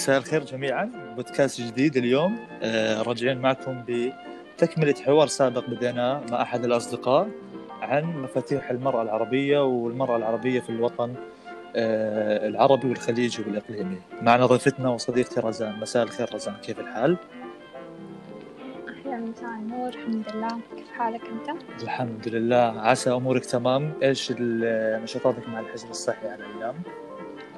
[0.00, 0.92] مساء الخير جميعا.
[1.16, 2.38] بودكاست جديد اليوم.
[2.62, 7.28] آه، راجعين معكم بتكملة حوار سابق بديناه مع أحد الأصدقاء
[7.82, 11.14] عن مفاتيح المرأة العربية والمرأة العربية في الوطن
[11.76, 13.98] آه، العربي والخليجي والإقليمي.
[14.22, 15.80] معنا ضيفتنا وصديقتي رزان.
[15.80, 16.54] مساء الخير رزان.
[16.54, 17.16] كيف الحال؟
[18.88, 20.60] أهلا مساء النور الحمد لله.
[20.76, 22.80] كيف حالك أنت؟ الحمد لله.
[22.80, 23.92] عسى أمورك تمام.
[24.02, 24.32] إيش
[25.02, 26.74] نشاطاتك مع الحجر الصحي هالأيام؟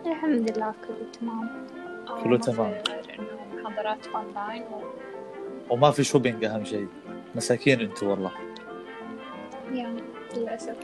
[0.07, 0.75] الحمد لله.
[0.89, 1.82] كله تمام.
[2.23, 2.73] كله ما تمام.
[3.19, 4.83] إنه محاضرات أونلاين و...
[5.75, 6.87] وما في shopping أهم شيء.
[7.35, 8.33] مساكين أنتوا والله.
[9.73, 9.97] يا
[10.37, 10.77] للأسف.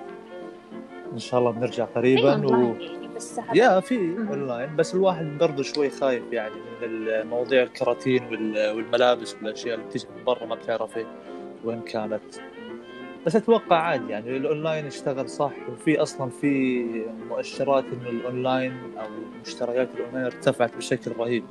[1.13, 3.97] إن شاء الله بنرجع قريبا أونلاين يعني بس يا في.
[4.19, 10.07] اونلاين بس الواحد برضه شوي خايف يعني من المواضيع الكراتين وال- والملابس والأشياء اللي بتيجي
[10.19, 11.07] من برا ما بتعرفي
[11.65, 12.23] وين كانت.
[13.27, 16.85] بس أتوقع عادي يعني الأونلاين اشتغل صح وفي أصلا في
[17.29, 19.07] مؤشرات انه الأونلاين أو
[19.47, 21.45] مشتريات الأونلاين ارتفعت بشكل رهيب.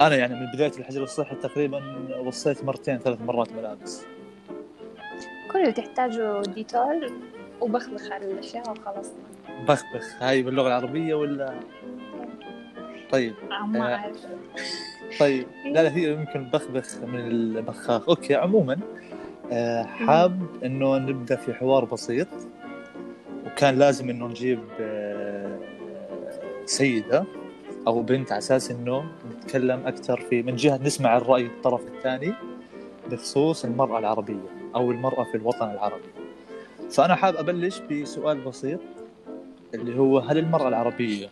[0.00, 1.82] أنا يعني من بداية الحجر الصحي تقريبا
[2.18, 4.06] وصيت مرتين ثلاث مرات ملابس
[5.52, 7.12] كل اللي تحتاجه ديتول
[7.60, 9.12] وبخبخ على الأشياء وخلاص.
[9.68, 10.22] بخبخ.
[10.22, 11.54] هاي باللغة العربية ولا؟
[13.10, 13.34] طيب.
[13.66, 13.96] ما آه.
[13.96, 14.26] أعرف.
[15.20, 15.46] طيب.
[15.64, 18.08] لا لا هي يمكن بخبخ من البخاخ.
[18.08, 19.11] أوكي عموما آه،
[19.84, 22.28] حاب إنه نبدأ في حوار بسيط
[23.46, 25.58] وكان لازم إنه نجيب آه،
[26.64, 27.24] سيدة
[27.86, 29.04] أو بنت على أساس إنه
[29.36, 32.32] نتكلم أكثر في من جهة نسمع الرأي الطرف الثاني
[33.10, 36.08] بخصوص المرأة العربية أو المرأة في الوطن العربي.
[36.90, 38.80] فأنا حاب أبلش بسؤال بسيط
[39.74, 41.28] اللي هو هل المرأة العربية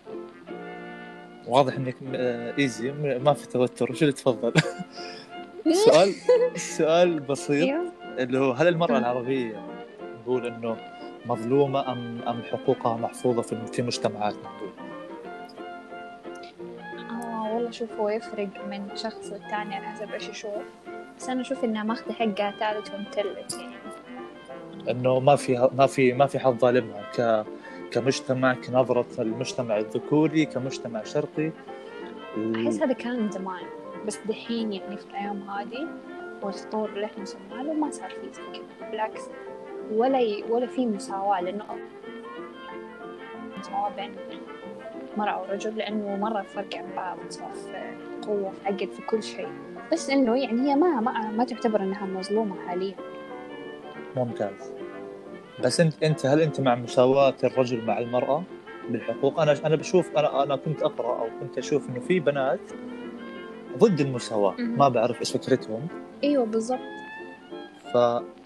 [1.49, 4.53] واضح إنك آه، ايزي ما في توتر وش اللي تفضل؟
[5.87, 6.15] سؤال
[6.79, 7.65] سؤال بسيط.
[8.21, 8.99] اللي هو هل المرأة مم.
[8.99, 9.67] العربية
[10.23, 10.77] نقول إنه
[11.27, 14.71] مظلومة ام أم حقوقها محفوظة في في مجتمعاتنا؟ نقول
[17.23, 20.63] آه والله شوف هو يفرق من شخص للتاني على حسب إيش يشوف.
[21.19, 23.75] بس أنا أشوف إنها ماخذة حقها تالت ومتلت يعني.
[24.91, 27.03] إنه ما في ما في ما في حد ظالمها.
[27.19, 27.47] ك
[27.91, 31.51] كمجتمع كنظرة المجتمع الذكوري كمجتمع شرقي.
[32.57, 33.65] أحس هذا كان زمان.
[34.07, 35.89] بس دحين يعني في الأيام هذه
[36.43, 39.23] والتطور اللي إحنا وصلنا له ما صار في زي كذا بالعكس
[39.93, 40.45] ولا ي...
[40.51, 41.65] ولا في مساواة لأنه
[43.59, 44.13] مساواة بين
[45.17, 47.97] مرأة ورجل لأنه مرة فرق عن بعض سواء في
[48.27, 49.49] قوة في عقل في كل شيء.
[49.93, 52.95] بس إنه يعني هي ما ما, ما تعتبر إنها مظلومة حاليا.
[54.17, 54.73] ممتاز.
[55.65, 58.43] بس أنت أنت هل أنت مع مساواة الرجل مع المرأة
[58.91, 62.61] بالحقوق؟ أنا أنا بشوف أنا أنا كنت أقرأ أو كنت أشوف إنه في بنات
[63.79, 64.55] ضد المساواة.
[64.59, 64.79] مهم.
[64.79, 65.89] ما بعرف إيش فكرتهم.
[66.25, 66.81] أيوة بالضبط.
[67.93, 67.97] ف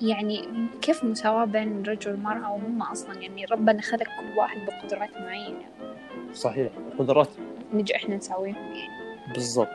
[0.02, 0.48] يعني
[0.82, 5.64] كيف مساواة بين الرجل والمرأة وهم أصلا يعني ربنا خلق كل واحد بقدرات معينة.
[6.34, 7.28] صحيح قدرات.
[7.74, 8.88] نجي إحنا نساويهم يعني.
[9.34, 9.68] بالضبط.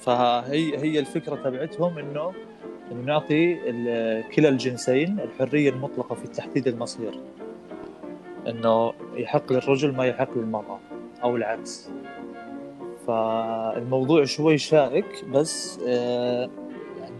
[0.00, 2.32] فهي هي الفكرة تبعتهم إنه
[2.92, 3.54] إنه نعطي
[4.36, 7.20] كلا الجنسين الحرية المطلقة في تحديد المصير.
[8.46, 10.80] إنه يحق للرجل ما يحق للمرأة
[11.22, 11.90] أو العكس.
[13.06, 16.50] فالموضوع شوي شائك بس آه،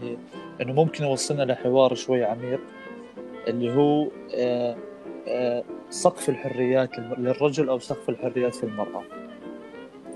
[0.03, 0.17] يعني
[0.61, 2.59] إنه ممكن يوصلنا لحوار شوي عميق
[3.47, 4.75] اللي هو آه،
[5.27, 9.03] آه، سقف الحريات للرجل أو سقف الحريات في المرأة.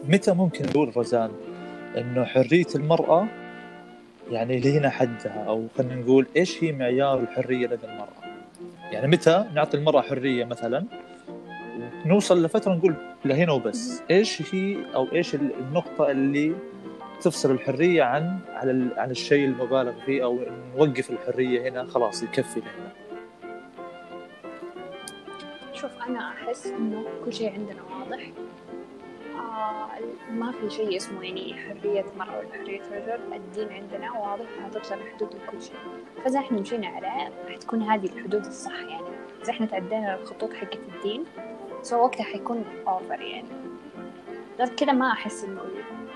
[0.07, 1.31] متى ممكن نقول رزان
[1.97, 3.27] إنه حرية المرأة
[4.31, 8.41] يعني لهنا حدها؟ أو خلينا نقول إيش هي معيار الحرية لدى المرأة؟
[8.91, 10.85] يعني متى نعطي المرأة حرية مثلا
[12.05, 16.53] نوصل لفترة نقول لهنا وبس؟ إيش هي أو إيش ال- النقطة اللي
[17.21, 20.39] تفصل الحرية عن على عن الشيء المبالغ فيه أو
[20.77, 22.91] نوقف الحرية هنا خلاص يكفي لهنا
[25.73, 28.31] شوف أنا أحس إنه كل شيء عندنا واضح.
[29.35, 29.87] آه
[30.31, 33.33] ما في شيء اسمه يعني حرية مرأة ولا حرية رجل.
[33.33, 35.75] الدين عندنا واضح وحاطط لنا حدود لكل شيء.
[36.23, 39.07] فإذا إحنا مشينا عليه حتكون هذه الحدود الصح يعني.
[39.43, 41.23] إذا إحنا تعدينا الخطوط حقت الدين
[41.81, 43.47] سو وقتها حيكون أوفر يعني.
[44.59, 45.61] غير كذا ما أحس إنه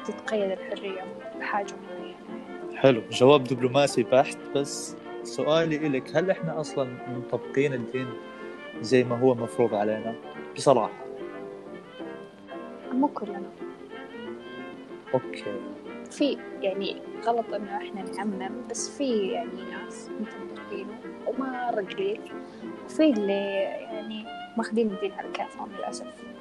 [0.08, 1.04] تتقيد الحرية
[1.40, 2.16] بحاجة معينة.
[2.76, 3.02] حلو.
[3.12, 8.08] جواب دبلوماسي بحت بس سؤالي إلك هل إحنا أصلا مطبقين الدين
[8.82, 10.16] زي ما هو مفروض علينا؟
[10.56, 11.06] بصراحة.
[12.92, 13.52] مو كلنا.
[15.14, 15.44] okay.
[16.12, 22.22] في يعني غلط إنه إحنا نعمم بس في يعني ناس مطبقينه ومرة قليل
[22.86, 23.44] وفي اللي
[23.92, 24.26] يعني
[24.58, 26.35] ماخذين الدين على كيفهم للأسف.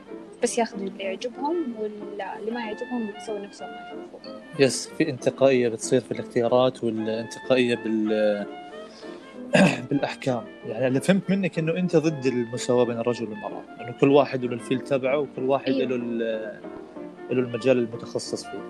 [0.44, 5.68] بس ياخذوا اللي يعجبهم ولا اللي ما يعجبهم بيسوي نفسهم ما يشوفوا yes في انتقائية
[5.68, 8.46] بتصير في الاختيارات والانتقائية بال
[9.90, 10.44] بالأحكام.
[10.66, 13.62] يعني اللي فهمت منك إنه أنت ضد المساواة بين الرجل والمرأة.
[13.80, 15.88] إنه كل واحد له الفيل تبعه وكل واحد أيوة.
[15.88, 15.96] له
[17.30, 18.68] له المجال المتخصص فيه.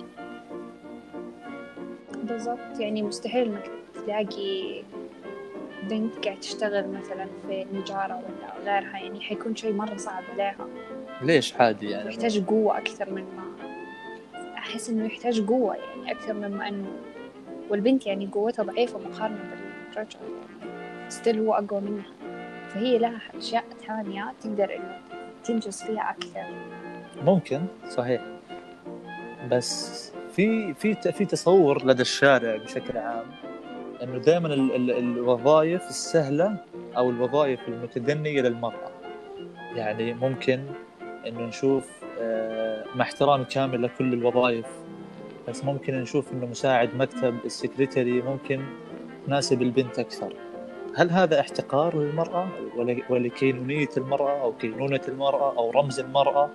[2.23, 2.81] بالضبط.
[2.81, 4.82] يعني مستحيل إنك تلاقي
[5.82, 8.99] بنت قاعد تشتغل مثلا في نجارة ولا غيرها.
[8.99, 10.67] يعني حيكون شيء مرة صعب عليها.
[11.23, 13.45] ليش عادي يعني؟ يحتاج قوة أكثر من ما
[14.59, 16.89] أحس إنه يحتاج قوة يعني أكثر مما إنه
[17.71, 19.39] والبنت يعني قوتها ضعيفة مقارنة
[19.91, 22.05] بالرجل يعني ستيل هو أقوى منها.
[22.69, 24.99] فهي لها أشياء ثانية تقدر إنه
[25.45, 26.45] تنجز فيها أكثر.
[27.23, 28.23] ممكن صحيح.
[29.51, 33.27] بس في في في تصور لدى الشارع بشكل عام
[34.03, 34.55] إنه دائما
[34.99, 36.57] الوظائف السهلة
[36.97, 38.91] أو الوظائف المتدنية للمرأة.
[39.77, 40.61] يعني ممكن
[41.26, 41.91] إنه نشوف
[42.21, 44.67] آه، مع احترامي كامل لكل الوظائف
[45.49, 48.65] بس ممكن نشوف إنه مساعد مكتب السكرتري ممكن
[49.26, 50.35] تناسب البنت أكثر.
[50.97, 52.49] هل هذا احتقار للمرأة؟
[53.11, 56.50] ولكينونية المرأة أو كينونة المرأة أو رمز المرأة؟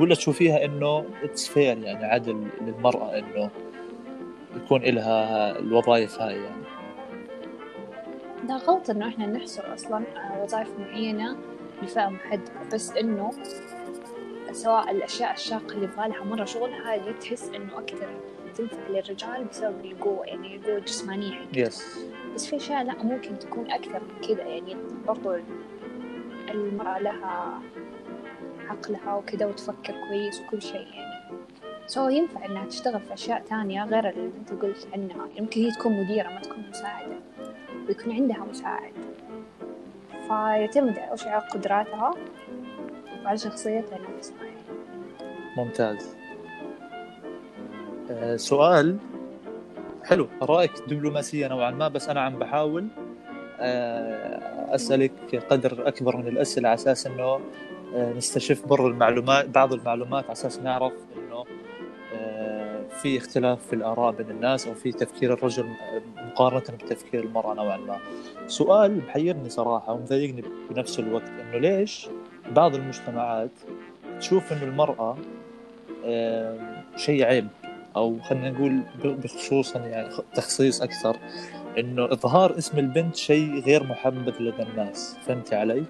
[0.00, 3.50] ولا تشوفيها إنه it's fair يعني عدل للمرأة إنه
[4.56, 6.62] يكون لها الوظائف هاي يعني؟
[8.48, 10.02] ده غلط إنه إحنا نحصر أصلا
[10.42, 11.36] وظائف معينة
[11.82, 13.30] لفئة محددة بس إنه
[14.52, 18.08] سواء الأشياء الشاقة اللي يبغالها مرة شغل هذه تحس إنه أكثر
[18.54, 21.82] تنفع للرجال بسبب القوة يعني القوة الجسمانية حقتها yes.
[22.34, 24.76] بس في أشياء لا ممكن تكون أكثر من كذا يعني
[25.06, 25.36] برضو
[26.50, 27.60] المرأة لها
[28.68, 31.12] عقلها وكذا وتفكر كويس وكل شيء يعني.
[31.86, 35.28] سو ينفع إنها تشتغل في أشياء تانية غير اللي أنت قلت عنها.
[35.36, 37.16] يمكن هي تكون مديرة ما تكون مساعدة.
[37.88, 38.92] ويكون عندها مساعد.
[40.28, 42.14] فيعتمد على قدراتها.
[43.24, 44.52] وعلى شخصيتها يعني.
[45.56, 46.16] ممتاز.
[48.10, 48.96] أه سؤال.
[50.04, 50.28] حلو.
[50.42, 52.86] رأيك دبلوماسية نوعا ما بس أنا عم بحاول
[53.60, 57.40] أه أسألك قدر أكبر من الأسئلة على أساس أنه
[57.94, 61.44] أه نستشف بر المعلومات بعض المعلومات على أساس نعرف أنه
[62.14, 65.66] أه في اختلاف في الآراء بين الناس أو في تفكير الرجل
[66.16, 67.98] مقارنة بتفكير المرأة نوعا ما.
[68.46, 72.08] سؤال محيرني صراحة ومضايقني بنفس الوقت أنه ليش
[72.50, 73.50] بعض المجتمعات
[74.18, 75.16] تشوف أنه المرأة
[76.96, 77.48] شيء عيب
[77.96, 81.16] أو خلينا نقول بخصوصا يعني تخصيص أكثر
[81.78, 85.84] إنه إظهار اسم البنت شيء غير محبب لدى الناس فهمتي علي؟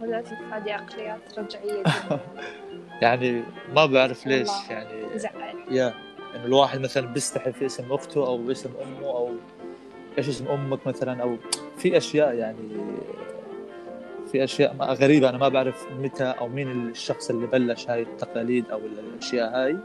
[0.00, 1.82] وللاسف هذه عقليات رجعية
[3.02, 3.42] يعني
[3.74, 5.94] ما بعرف ليش يعني زعل يا
[6.36, 9.30] إنه الواحد مثلا بيستحي في اسم أخته أو اسم أمه أو
[10.18, 11.36] إيش اسم أمك مثلا أو
[11.76, 12.68] في أشياء يعني
[14.32, 15.28] في أشياء غريبة.
[15.28, 19.76] أنا ما بعرف متى أو مين الشخص اللي بلش هاي التقاليد أو الأشياء هاي.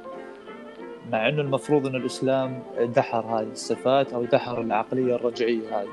[1.11, 5.87] مع إنه المفروض إنه الإسلام دحر هاي الصفات أو دحر العقلية الرجعية هاي.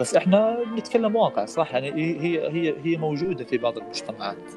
[0.00, 4.52] بس إحنا بنتكلم واقع صح؟ يعني هي هي هي موجودة في بعض المجتمعات.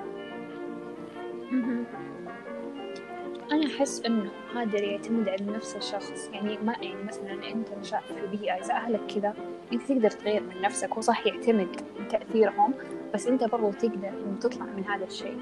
[3.52, 6.30] أنا أحس إنه هذا يعتمد على نفس الشخص.
[6.34, 9.34] يعني ما يعني مثلا أنت نشأت في بيئة إذا أهلك كذا
[9.74, 10.98] أنت تقدر تغير من نفسك.
[10.98, 11.68] وصح يعتمد
[12.10, 12.74] تأثيرهم
[13.16, 15.38] بس أنت برضو تقدر إنه تطلع من هذا الشيء.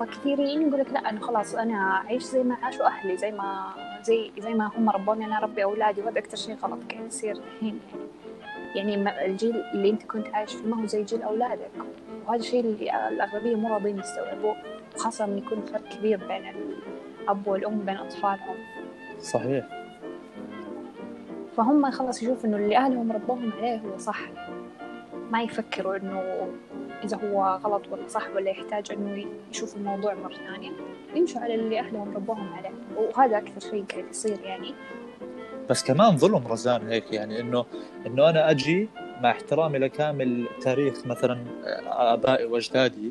[0.00, 4.30] فكثيرين يقول لك لا أنا خلاص أنا أعيش زي ما عاشوا أهلي زي ما زي
[4.38, 7.80] زي ما هم ربوني أنا أربي أولادي وهذا أكثر شيء غلط قاعد يصير الحين.
[8.74, 11.70] يعني يعني الجيل اللي أنت كنت عايش فيه ما هو زي جيل أولادك.
[12.26, 14.56] وهذا الشيء اللي الأغلبية مو راضيين يستوعبوه
[14.96, 16.54] خاصة إنه يكون فرق كبير بين
[17.22, 18.56] الأب والأم بين أطفالهم.
[19.20, 19.66] صحيح.
[21.56, 24.20] فهم خلاص يشوفوا إنه اللي أهلهم ربوهم عليه هو صح.
[25.32, 26.48] ما يفكروا إنه
[27.04, 30.70] إذا هو غلط ولا صح ولا يحتاج إنه يشوف الموضوع مرة ثانية.
[31.14, 32.70] يمشوا على اللي أهلهم ربوهم عليه.
[32.96, 34.74] وهذا أكثر شيء قاعد يصير يعني.
[35.70, 37.64] بس كمان ظلم رزان هيك يعني إنه
[38.06, 38.88] إنه أنا أجي
[39.22, 41.38] مع احترامي لكامل تاريخ مثلا
[41.86, 43.10] آبائي وأجدادي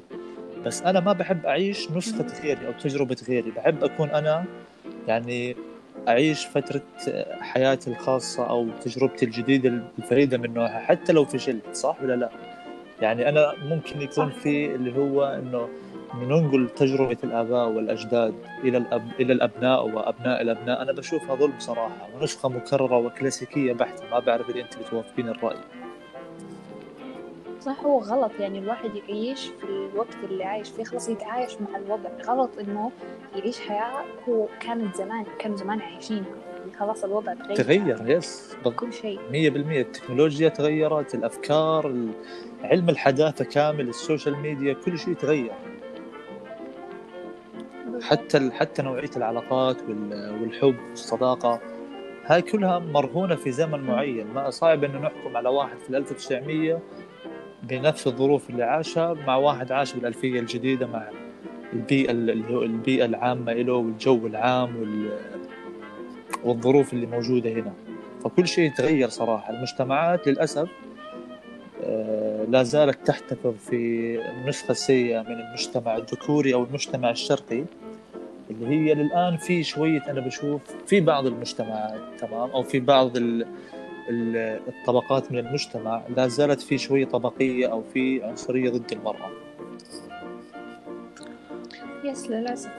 [0.65, 3.51] بس أنا ما بحب أعيش نسخة غيري أو تجربة غيري.
[3.51, 4.45] بحب أكون أنا
[5.07, 5.55] يعني
[6.07, 6.81] أعيش فترة
[7.41, 12.29] حياتي الخاصة أو تجربتي الجديدة الفريده من نوعها حتى لو فشلت صح ولا لا؟
[13.01, 15.69] يعني أنا ممكن يكون في اللي هو إنه
[16.15, 18.33] ننقل تجربة الآباء والأجداد
[18.63, 19.11] إلى الأب...
[19.19, 20.81] إلى الأبناء وأبناء الأبناء.
[20.81, 25.57] أنا بشوفها ظلم صراحة ونسخة مكررة وكلاسيكية بحتة ما بعرف إذا أنت بتوافقين الرأي.
[27.65, 28.31] صح هو غلط.
[28.39, 32.09] يعني الواحد يعيش في الوقت اللي عايش فيه خلاص يتعايش مع الوضع.
[32.25, 32.91] غلط إنه
[33.35, 37.55] يعيش حياة هو كانت زمان كانوا زمان عايشينها يعني خلاص الوضع تغير.
[37.55, 39.19] تغير yes كل شيء.
[39.19, 41.93] 100% التكنولوجيا تغيرت الأفكار
[42.63, 45.51] علم الحداثة كامل ال social media كل شيء تغير.
[48.01, 49.81] حتى حتى نوعية العلاقات
[50.41, 51.59] والحب والصداقة
[52.25, 54.27] هاي كلها مرهونة في زمن معين.
[54.27, 56.79] ما صعب إنه نحكم على واحد في 1900
[57.69, 61.09] بنفس الظروف اللي عاشها مع واحد عاش بالألفية الجديدة مع
[61.73, 65.09] البيئة البيئة العامة له والجو العام وال
[66.43, 67.73] والظروف اللي موجودة هنا.
[68.23, 69.53] فكل شيء تغير صراحة.
[69.53, 70.69] المجتمعات للأسف
[71.83, 77.63] آه، لا زالت تحتفظ في النسخه السيئه من المجتمع الذكوري أو المجتمع الشرقي
[78.51, 83.17] اللي هي للآن في شوية أنا بشوف في بعض المجتمعات تمام؟ أو في بعض
[84.09, 89.29] الطبقات من المجتمع لا زالت في شوية طبقية أو في عنصرية ضد المرأة.
[92.03, 92.71] يس للأسف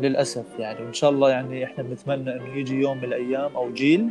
[0.00, 4.10] للأسف يعني وإن شاء الله يعني إحنا بنتمنى إنه يجي يوم من الأيام أو جيل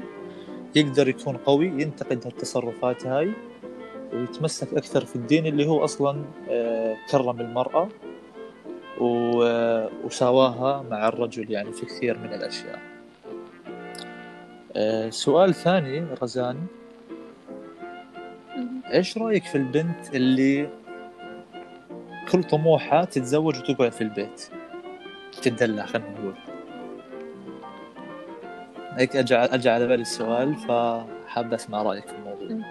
[0.75, 3.31] يقدر يكون قوي ينتقد هالتصرفات هاي
[4.13, 7.89] ويتمسك أكثر في الدين اللي هو أصلا آه، كرم المرأة
[10.03, 12.92] وساواها مع الرجل يعني في كثير من الأشياء.
[14.75, 16.65] آه، سؤال ثاني رزان.
[18.93, 20.69] إيش رأيك في البنت اللي
[22.31, 24.49] كل طموحها تتزوج وتقعد في البيت؟
[25.41, 26.35] تدلع خلينا نقول.
[28.91, 32.67] هيك اجى اجى على بالي السؤال فحاب أسمع رأيك في الموضوع.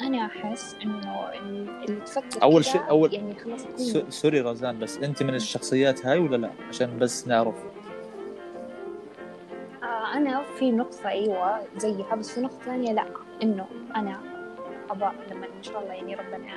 [0.00, 1.30] أنا أحس إنه
[1.88, 3.66] اللي تفكر أول شيء أول يعني خلاص
[4.08, 7.54] سوري رزان بس أنت من الشخصيات هاي ولا لا؟ عشان بس نعرف.
[10.14, 13.04] أنا في نقطة أيوه زيها بس في نقطة ثانية لا
[13.42, 14.20] إنه أنا
[14.90, 16.56] ابى لما إن شاء الله يعني ربنا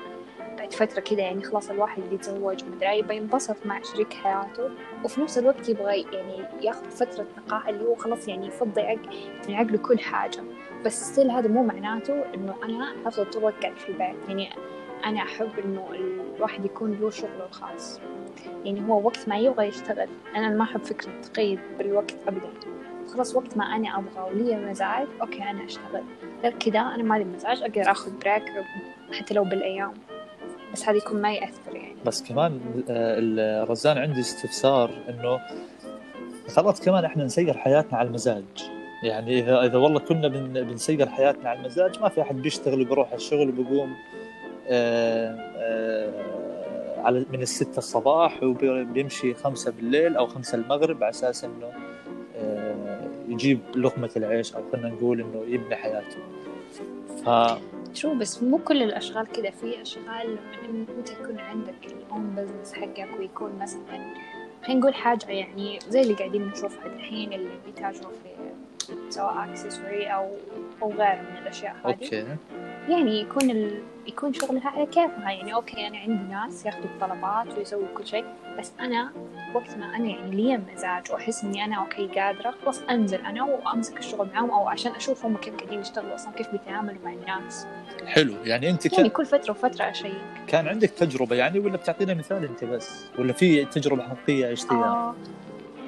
[0.57, 4.69] بعد فترة كده يعني خلاص الواحد يتزوج ومدري يبغى ينبسط مع شريك حياته
[5.03, 9.09] وفي نفس الوقت يبغى يعني ياخذ فترة نقاهة اللي هو خلاص يعني يفضي عقل
[9.49, 10.43] من عقله كل حاجة.
[10.85, 12.23] بس ستيل هذا مو معناته
[13.05, 14.29] حفضل طول الوقت قاعد في البيت.
[14.29, 14.49] يعني
[15.05, 15.87] أنا أحب إنه
[16.35, 17.99] الواحد يكون له شغله الخاص.
[18.65, 20.09] يعني هو وقت ما يبغى يشتغل.
[20.35, 22.49] أنا ما أحب فكرة تقيد بالوقت أبدا.
[23.13, 26.03] خلاص وقت ما أنا أبغى ولي مزاج okay أنا أشتغل.
[26.43, 28.43] غير كذا أنا مالي مزاج أقدر أخذ break
[29.11, 29.93] حتى لو بالأيام.
[30.73, 31.95] بس هذا يكون ما يأثر يعني.
[32.05, 35.39] بس كمان آه، رزان عندي استفسار إنه
[36.55, 38.43] خلاص كمان إحنا نسير حياتنا على المزاج.
[39.03, 43.13] يعني إذا إذا والله كنا بن بنسير حياتنا على المزاج ما في أحد بيشتغل وبيروح
[43.13, 43.95] الشغل وبيقوم
[44.67, 46.13] آه، آه،
[47.03, 51.92] على من الستة الصباح وبيمشي خمسة بالليل أو خمسة المغرب على أساس إنه
[53.33, 56.17] يجيب لقمة العيش أو خلينا نقول إنه يبني حياته.
[57.25, 57.29] ف
[57.93, 60.37] شو بس مو كل الأشغال كذا في أشغال
[60.69, 64.13] من أنت يكون عندك ال own business حقك ويكون مثلا
[64.63, 68.29] خلينا نقول حاجة يعني زي اللي قاعدين نشوفها الحين اللي بيتاجروا في
[69.09, 70.29] سواء accessory أو
[70.81, 71.85] أو غيره من الأشياء هذه.
[71.85, 72.25] أوكي.
[72.89, 73.81] يعني يكون ال...
[74.07, 78.25] يكون شغلها على كيفها يعني okay أنا عندي ناس ياخذوا الطلبات ويسووا كل شيء
[78.59, 79.11] بس أنا
[79.53, 83.97] وقت ما أنا يعني لي مزاج وأحس إني أنا okay قادرة خلاص أنزل أنا وأمسك
[83.97, 87.67] الشغل معاهم أو عشان أشوف هم كيف قاعدين يشتغلوا أصلا كيف بيتعاملوا مع الناس.
[88.05, 88.33] حلو.
[88.43, 90.13] يعني أنت كان يعني كل فترة وفترة أ check.
[90.47, 95.15] كان عندك تجربة يعني ولا بتعطينا مثال أنت بس؟ ولا في تجربة حقيقية عشتيها؟ آه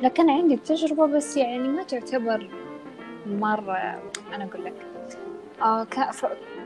[0.01, 2.49] لا كان عندي تجربة بس يعني ما تعتبر
[3.27, 4.01] مرة
[4.33, 4.73] أنا أقول لك.
[5.61, 5.83] آه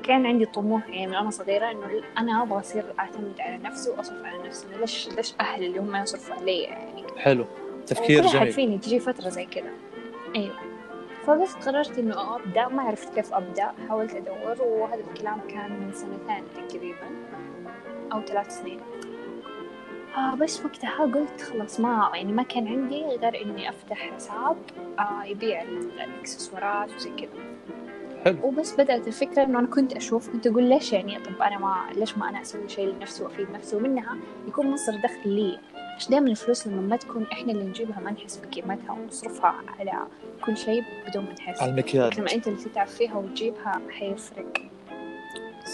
[0.04, 4.26] كان عندي طموح يعني من أنا صغيرة إنه أنا أبغى أصير أعتمد على نفسي وأصرف
[4.26, 4.68] على نفسي.
[4.80, 7.46] ليش ليش أهلي اللي هم يصرفوا علي يعني؟ حلو.
[7.88, 8.52] تفكير جميل.
[8.52, 9.72] فيني تجي فترة زي كذا
[10.36, 10.56] أيوة.
[11.26, 12.68] فبس قررت إنه أبدأ.
[12.68, 13.72] ما عرفت كيف أبدأ.
[13.90, 17.08] حاولت أدور وهذا الكلام كان من سنتين تقريبا
[18.14, 18.80] أو ثلاث سنين.
[20.18, 24.58] آه بس وقتها قلت خلاص ما يعني ما كان عندي غير إني أفتح حساب
[25.00, 27.30] آه يبيع الإكسسوارات وزي كذا.
[28.26, 28.38] حلو.
[28.44, 32.18] وبس بدأت الفكرة إنه أنا كنت أشوف كنت أقول ليش يعني طب أنا ما ليش
[32.18, 35.60] ما أنا أسوي شيء لنفسي وأفيد نفسي؟ ومنها يكون مصدر دخل لي.
[35.96, 39.94] عشان دائما الفلوس لما ما تكون إحنا اللي نجيبها ما نحس بقيمتها ونصرفها على
[40.46, 41.62] كل شيء بدون ما نحس.
[41.62, 42.20] على المكياج.
[42.20, 44.62] لما أنت اللي تتعب فيها وتجيبها حيفرق.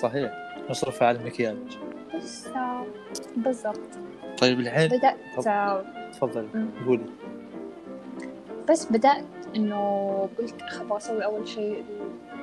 [0.01, 0.31] صحيح.
[0.69, 1.57] نصرفها على المكياج.
[2.15, 2.47] بس
[3.37, 3.79] بالضبط.
[4.37, 5.17] طيب الحين بدأت
[6.13, 6.47] تفضل
[6.87, 7.05] قولي.
[8.69, 9.25] بس بدأت
[9.55, 11.83] إنه قلت أبغى أسوي أول شيء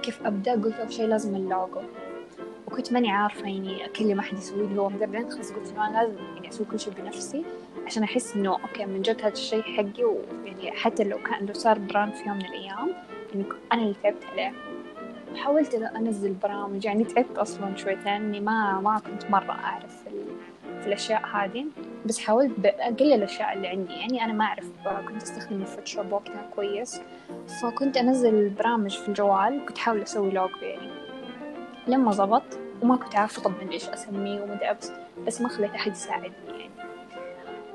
[0.03, 1.81] كيف أبدأ؟ قلت أول شيء لازم اللوجو
[2.67, 6.17] وكنت ماني عارفة يعني أكلم أحد يسوي لي هو بعدين خلاص قلت إنه أنا لازم
[6.35, 7.45] يعني أسوي كل شيء بنفسي
[7.87, 10.05] عشان أحس إنه أوكي من جد هذا الشيء حقي.
[10.05, 12.89] ويعني حتى لو كان لو صار brand في يوم من الأيام
[13.35, 14.53] يعني أنا اللي تعبت عليه.
[15.33, 20.05] وحاولت أنزل برامج يعني تعبت أصلا شويتين إني ما ما كنت مرة أعرف
[20.81, 21.67] في الأشياء هذه.
[22.07, 23.93] بس حاولت بأقل الأشياء اللي عندي.
[23.93, 24.67] يعني أنا ما أعرف
[25.09, 27.01] كنت أستخدم الفوتوشوب وقتها كويس.
[27.63, 30.89] فكنت أنزل برامج في الجوال كنت أحاول أسوي لوجو يعني.
[31.87, 32.43] لما زبط
[32.83, 34.93] وما كنت عارفة طبعا إيش أسميه ومدري بس
[35.27, 36.71] بس ما خليت أحد يساعدني يعني.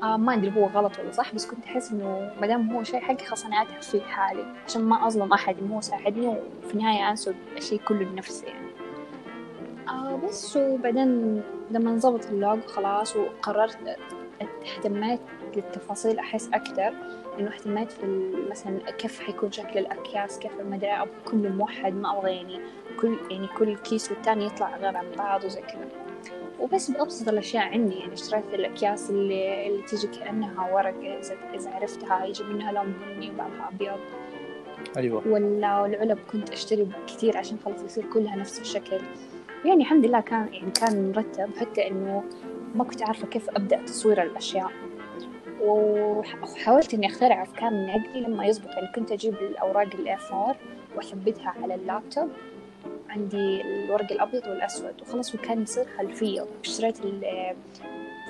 [0.03, 2.99] آه ما أدري هو غلط ولا صح بس كنت أحس إنه ما دام هو شيء
[2.99, 4.45] حقي خلاص أنا أتعب فيه حالي.
[4.67, 8.66] عشان ما أظلم أحد إنه هو ساعدني وفي النهاية أنسب الشيء كله لنفسي يعني.
[9.89, 11.41] آه بس وبعدين
[11.71, 13.77] لما انضبط اللوجو خلاص وقررت
[14.41, 15.19] اهتميت
[15.55, 16.93] للتفاصيل أحس أكثر
[17.39, 22.31] إنه اهتميت في مثلا كيف حيكون شكل الأكياس كيف المدري أبغى كله موحد ما أبغى
[22.31, 22.59] يعني
[23.01, 25.87] كل يعني كل كيس والتاني يطلع غير عن بعض وزي كذا.
[26.59, 32.25] وبس بأبسط الأشياء عندي يعني اشتريت الأكياس اللي, اللي تيجي كأنها ورق إذا إذا عرفتها
[32.25, 33.99] يجي منها لون بني وبعضها أبيض.
[34.97, 35.27] أيوه.
[35.27, 38.99] ولا والعلب كنت أشتري كثير عشان خلاص يصير كلها نفس الشكل.
[39.65, 42.23] يعني الحمد لله كان يعني كان مرتب حتى إنه
[42.75, 44.71] ما كنت عارفة كيف أبدأ تصوير الأشياء.
[45.61, 50.55] وح- وحاولت إني أخترع أفكار من عقلي لما يزبط يعني كنت أجيب الأوراق الأ 4
[50.95, 52.29] وأثبتها على اللابتوب.
[53.09, 56.99] عندي الورق الأبيض والأسود وخلاص وكان يصير خلفية واشتريت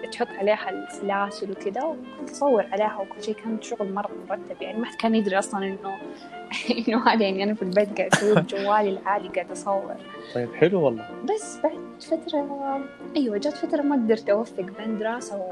[0.06, 4.80] تحط عليها السلاسل وكذا وكنت أصور عليها وكل شيء كان شغل مرة مرتب يعني.
[4.80, 5.98] ما حد كان يدري أصلا إنه
[6.88, 9.96] إنه هذا يعني أنا في البيت قاعد أسوي بجوالي العادي قاعد أصور.
[10.36, 11.10] طيب حلو والله.
[11.24, 12.80] بس بعد فترة
[13.16, 15.48] أيوة جات فترة ما قدرت أوفق بين دراسة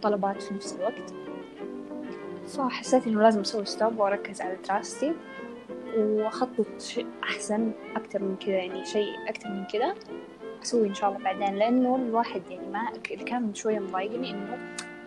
[0.00, 1.14] وطلبات في نفس الوقت.
[2.48, 5.12] فحسيت إنه لازم أسوي stop وأركز على دراستي
[5.96, 9.94] وأخطط شيء أحسن أكتر من كذا يعني شيء أكتر من كذا.
[10.64, 12.80] أسوي إن شاء الله بعدين لأنه الواحد يعني ما
[13.10, 14.58] اللي كان شوية مضايقني إنه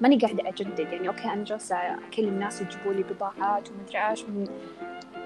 [0.01, 0.79] ماني قاعدة أجدد.
[0.79, 4.47] يعني أوكي أنا جالسة أكلم ناس يجيبوا لي بضاعات ومدري إيش من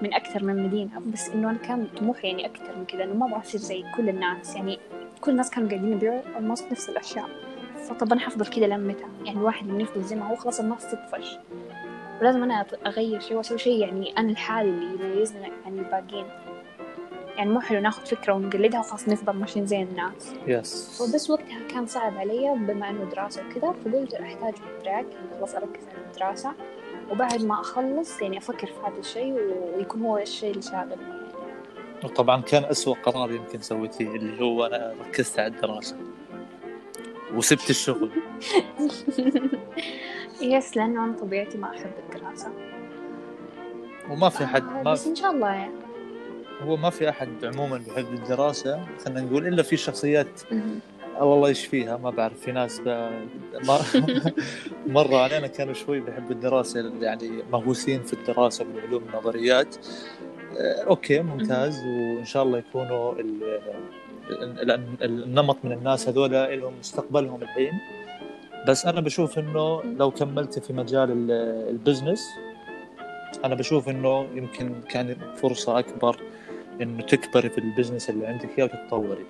[0.02, 0.90] من أكثر من مدينة.
[1.14, 4.10] بس إنه أنا كان طموحي يعني أكثر من كذا إنه ما أبغى أصير زي كل
[4.10, 4.56] الناس.
[4.56, 4.80] يعني
[5.22, 7.30] كل الناس كانوا قاعدين يبيعوا almost نفس الأشياء.
[7.90, 11.38] فطب أنا حفضل كذا لمتى يعني الواحد لما يفضل زي ما هو خلاص الناس تطفش.
[12.22, 16.26] ولازم أنا أط- أغير شيء وأسوي شيء يعني أنا الحالي اللي يميزنا عن الباقيين.
[17.38, 20.34] يعني مو حلو ناخذ فكرة ونقلدها وخلاص نفضل ماشيين زي الناس.
[20.48, 25.06] yes وبس وقتها كان صعب علي بما إنه دراسة وكذا فقلت أحتاج break
[25.38, 26.54] خلاص أركز على الدراسة.
[27.12, 29.34] وبعد ما أخلص يعني أفكر في هذا الشيء
[29.78, 30.92] ويكون هو الشيء اللي شاغلني.
[30.92, 31.22] يعني.
[32.04, 35.98] وطبعا كان أسوأ قرار يمكن سويتيه اللي هو أنا ركزت على الدراسة.
[37.34, 38.12] وسبت الشغل.
[40.42, 42.52] يس لأنه أنا طبيعتي ما أحب الدراسة.
[44.10, 45.81] وما في حد آه، ما بس إن شاء الله يعني.
[46.62, 50.42] هو ما في أحد عموما بيحب الدراسة خلينا نقول إلا في شخصيات
[51.22, 52.88] الله يشفيها ما بعرف في ناس ب...
[53.68, 53.80] ما...
[54.88, 59.76] مرة علينا كانوا شوي بيحبوا الدراسة يعني مهووسين في الدراسة والعلوم النظريات.
[60.60, 63.44] آه، أوكي ممتاز وإن شاء الله يكونوا ال...
[64.30, 64.72] ال...
[64.72, 64.84] ال...
[65.04, 67.72] النمط من الناس هذول لهم مستقبلهم الحين.
[68.68, 71.32] بس أنا بشوف إنه لو كملت في مجال ال-
[71.70, 72.26] ال business
[73.46, 76.18] أنا بشوف إنه يمكن كان فرصة أكبر
[76.82, 79.26] إنه تكبري في البزنس اللي عندك إياه وتتطوري.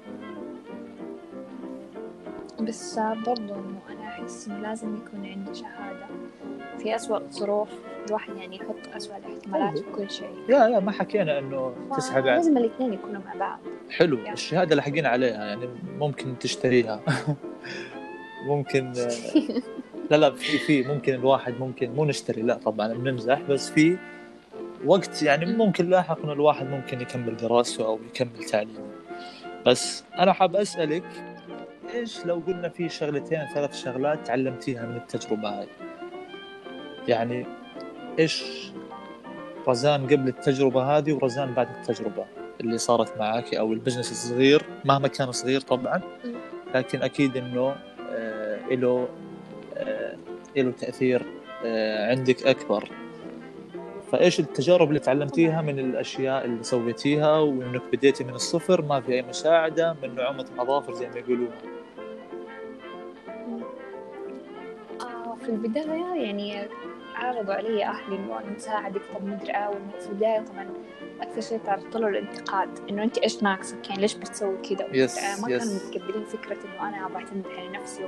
[2.61, 6.05] بس برضو إنه أنا أحس إنه لازم يكون عندي شهادة.
[6.77, 7.69] في أسوأ الظروف
[8.07, 10.29] الواحد يعني يحط أسوأ الاحتمالات في كل شيء.
[10.49, 13.59] يا يا ما حكينا إنه تسحب لازم الاثنين يكونوا مع بعض.
[13.89, 14.33] حلو يعني.
[14.33, 17.01] الشهادة لاحقين عليها يعني ممكن تشتريها.
[18.47, 18.93] ممكن
[20.11, 23.97] لا لا في في ممكن الواحد ممكن مو نشتري لا طبعا بنمزح بس في
[24.85, 25.57] وقت يعني مم.
[25.57, 28.91] ممكن لاحق إنه الواحد ممكن يكمل دراسته أو يكمل تعليمه
[29.65, 31.03] بس أنا حاب أسألك
[31.93, 35.67] إيش لو قلنا في شغلتين ثلاث شغلات تعلمتيها من التجربة هاي
[37.07, 37.45] يعني
[38.19, 38.43] إيش
[39.67, 42.25] رزان قبل التجربة هذه ورزان بعد التجربة
[42.61, 46.01] اللي صارت معك أو البزنس الصغير مهما كان صغير طبعا.
[46.75, 47.75] لكن أكيد إنه
[48.11, 49.07] آه له
[49.77, 50.15] آه
[50.57, 51.25] له تأثير
[51.65, 52.89] آه عندك أكبر
[54.11, 59.21] فايش التجارب اللي تعلمتيها من الأشياء اللي سويتيها وإنك بديتي من الصفر؟ ما في أي
[59.21, 61.51] مساعدة من نعومه الاظافر زي ما يقولون.
[65.01, 66.67] آه في البداية يعني
[67.21, 70.67] عرضوا علي أهلي إنه نساعدك طب مدري آه في البداية طبعا
[71.21, 75.47] أكثر شيء تعرضت له الانتقاد إنه أنت إيش ناقصك؟ يعني ليش بتسوي كذا آه، ما.
[75.47, 78.03] كانوا متقبلين فكرة إنه أنا بعتمد على نفسي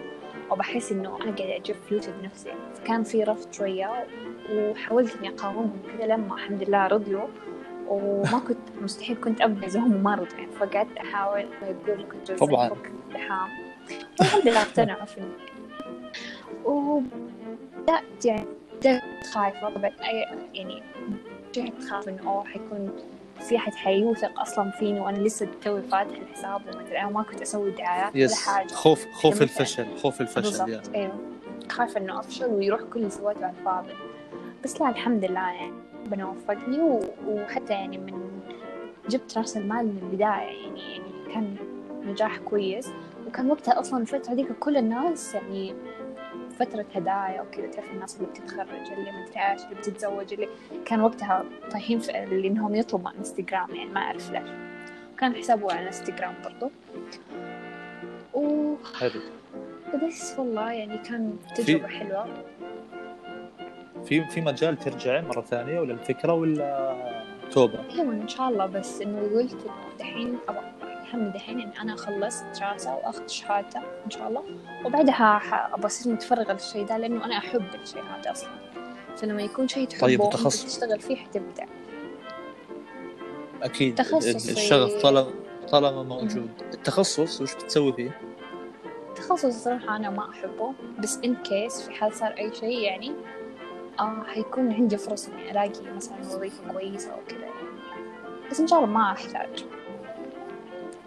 [0.52, 4.06] وبحس إنه أنا قاعدة أجيب فلوسي بنفسي فكان في رفض شوية
[4.52, 7.28] وحاولت إني أقاومهم كذا لما الحمد لله رضيوا
[7.88, 12.70] وما كنت مستحيل كنت أبدا إذا هم ما رضوا يعني فقعدت أحاول ويقول كنت طبعاً.
[13.12, 13.50] لحام
[14.20, 15.28] والحمد لله اقتنعوا فيني.
[16.66, 18.46] وبدأت يعني
[18.84, 19.70] بدأت خايفة.
[19.70, 20.84] طبعا أي- يعني
[21.58, 22.92] رجعت خاف إنه أوه حيكون
[23.40, 27.00] في أحد حيوثق أصلا فيني وأنا لسه توي فاتح الحساب وما أدري.
[27.00, 28.68] أنا ما كنت أسوي دعايات ولا حاجة.
[28.74, 29.44] خوف خوف كمثل.
[29.44, 31.20] الفشل خوف الفشل بالضبط أيوه
[31.70, 33.94] خايفة إنه أفشل ويروح كل اللي سويته على الفاضي
[34.64, 35.74] بس لا الحمد لله يعني
[36.06, 37.00] ربنا وفقني و...
[37.28, 38.30] وحتى يعني من
[39.10, 40.28] جبت رأس المال من البداية
[40.64, 41.56] يعني يعني كان
[42.06, 42.90] نجاح كويس.
[43.28, 45.74] وكان وقتها أصلا الفترة ديك كل الناس يعني
[46.60, 50.48] فترة هدايا وكذا تعرف الناس اللي بتتخرج اللي ما أدري إيش اللي بتتزوج اللي
[50.86, 54.50] كان وقتها طايحين في اللي إنهم يطلبوا على إنستغرام يعني ما أعرف ليش.
[55.20, 56.72] كان حسابه على إنستغرام برضو.
[58.34, 58.76] و...
[59.00, 59.22] حلو.
[59.94, 62.28] وبس والله يعني كان تجربة حلوة.
[64.06, 66.96] في في مجال ترجع مرة ثانية ولا الفكرة ولا
[67.52, 69.58] توبة؟ أيوه ان شاء الله بس إنه قلت
[70.00, 70.93] دحين أبغى.
[71.14, 74.44] همي دحين إني أنا خلصت دراسة وأخذ شهادة إن شاء الله.
[74.86, 75.42] وبعدها
[75.86, 78.50] أصير متفرغة للشيء ده لأنه أنا أحب الشيء هذا أصلا.
[79.18, 81.66] فلما يكون شيء تحبه طيب، وتخصص؟ تشتغل فيه حتبدع.
[83.64, 85.32] أكيد تخصصي- الشغف طالما
[85.72, 86.50] طالما موجود.
[86.74, 88.18] التخصص وش بتسوي فيه؟
[89.16, 93.12] تخصص الصراحة أنا ما أحبه بس إن كيس في حال صار أي شيء يعني
[94.00, 97.68] آه حيكون عندي فرص إني ألاقي مثلا وظيفة كويسة أو كذا يعني.
[98.52, 99.66] بس إن شاء الله ما أحتاج.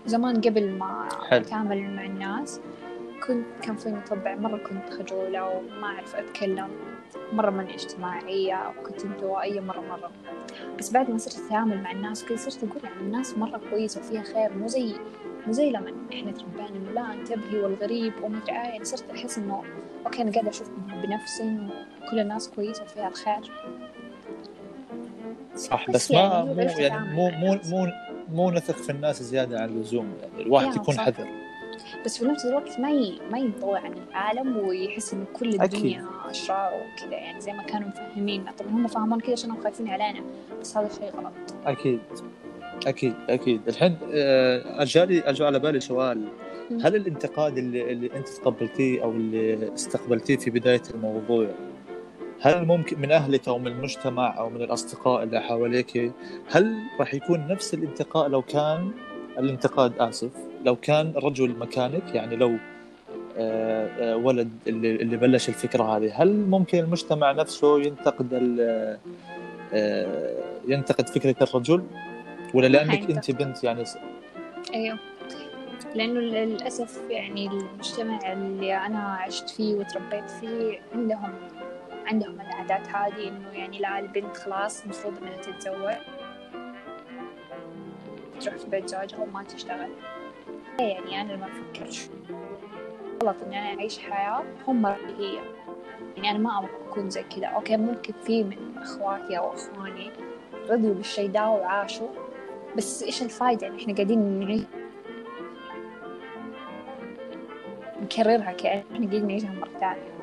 [0.07, 1.09] زمان قبل ما.
[1.33, 2.61] أتعامل مع الناس
[3.27, 6.69] كنت كان فيني طبع مرة كنت خجولة وما أعرف أتكلم.
[7.33, 10.11] مرة ماني اجتماعية وكنت انطوائية مرة مرة.
[10.79, 14.23] بس بعد ما صرت أتعامل مع الناس كذا صرت أقول يعني الناس مرة كويسة وفيها
[14.23, 14.53] خير.
[14.53, 14.92] مو زي
[15.47, 16.69] مو زي لما إحنا تربينا.
[16.69, 18.57] انه لا انتبهي والغريب وما أدري.
[18.57, 19.62] آه يعني صرت أحس إنه
[20.07, 20.71] أوكي أنا قاعدة أشوف
[21.03, 21.69] بنفسي
[22.11, 23.53] كل الناس كويسة وفيها الخير.
[25.57, 27.59] صح بس بس ما يعني مو عرفت يعني مو مو.
[27.64, 27.87] مو
[28.33, 31.05] مو نثق في الناس زيادة عن اللزوم يعني الواحد يكون صح.
[31.05, 31.27] حذر
[32.05, 33.19] بس في نفس الوقت ما ي...
[33.31, 35.75] ما ينطوي عن العالم ويحس إنه كل أكيد.
[35.75, 40.25] الدنيا أشرار وكذا يعني زي ما كانوا مفهميننا طبعا هم فاهمون كذا عشان خايفين علينا
[40.61, 41.33] بس هذا شيء غلط
[41.67, 42.01] أكيد
[42.87, 46.29] أكيد أكيد الحين آه، اجالي اجى على بالي سؤال.
[46.71, 51.49] هل الانتقاد اللي, اللي أنت تقبلتيه أو اللي استقبلتيه في بداية الموضوع
[52.40, 56.12] هل ممكن من أهلك أو من المجتمع أو من الأصدقاء اللي حواليك
[56.51, 58.90] هل راح يكون نفس الانتقاء لو كان
[59.38, 60.31] الانتقاد آسف
[60.64, 62.57] لو كان رجل مكانك؟ يعني لو
[63.38, 68.29] آه، آه، ولد اللي, اللي بلش الفكرة هذه هل ممكن المجتمع نفسه ينتقد
[69.72, 70.37] آه،
[70.68, 71.83] ينتقد فكرة الرجل؟
[72.55, 73.11] ولا لأنك.
[73.11, 73.99] أنت بنت يعني س-
[74.75, 74.99] أيوه.
[75.94, 81.33] لأنه للأسف يعني المجتمع اللي أنا عشت فيه وتربيت فيه عندهم
[82.07, 85.95] عندهم العادات هذه إنه يعني لا البنت خلاص المفروض إنها تتزوج.
[88.40, 89.90] تروح في بيت زوجها وما تشتغل.
[90.79, 92.09] يعني أنا ما افكرش
[93.23, 95.35] غلط إني أنا أعيش حياة هم هي.
[96.16, 97.47] يعني أنا ما أبغى أكون زي كذا.
[97.47, 100.11] أوكي ممكن في من أخواتي أو أخواني
[100.71, 102.09] رضيوا بالشيء ده وعاشوا.
[102.77, 104.62] بس إيش الفايدة؟ يعني إحنا قاعدين نعيش.
[108.03, 110.16] نكررها كأن إحنا قاعدين نعيشها مرة ثانية.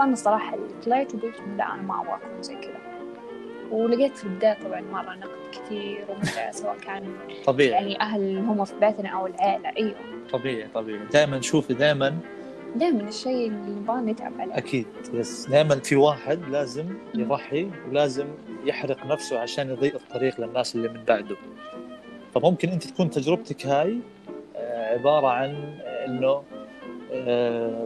[0.00, 2.80] فأنا الصراحة طلعت وقلت لا أنا ما أبغى أكون زي كذا.
[3.70, 7.04] ولقيت في البداية طبعا مرة نقد كثير ومتعة سواء كان
[7.46, 7.70] طبيعي.
[7.70, 9.94] يعني أهل هم في بيتنا أو العيلة أيوه.
[10.32, 11.06] طبيعي طبيعي.
[11.12, 12.18] دائما شوفي دائما
[12.76, 15.46] دائما الشيء اللي نبغى نتعب عليه أكيد يس.
[15.50, 18.26] دائما في واحد لازم يضحي ولازم
[18.64, 21.36] يحرق نفسه عشان يضيء الطريق للناس اللي من بعده.
[22.34, 23.98] فممكن أنت تكون تجربتك هاي
[24.56, 26.42] آه، عبارة عن إنه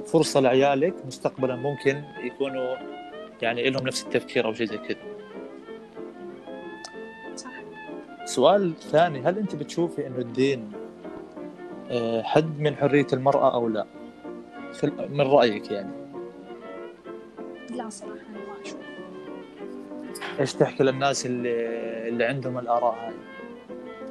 [0.06, 2.76] فرصة لعيالك مستقبلا ممكن يكونوا
[3.42, 4.98] يعني لهم نفس التفكير أو شيء زي كذا.
[8.24, 10.72] سؤال ثاني هل أنت بتشوفي إنه الدين
[11.90, 13.86] آه، حد من حرية المرأة أو لا؟
[15.10, 15.92] من رأيك يعني؟
[17.70, 18.80] لا صراحة أنا ما أشوف.
[20.40, 21.68] إيش تحكي للناس اللي
[22.08, 23.14] اللي عندهم الآراء هاي؟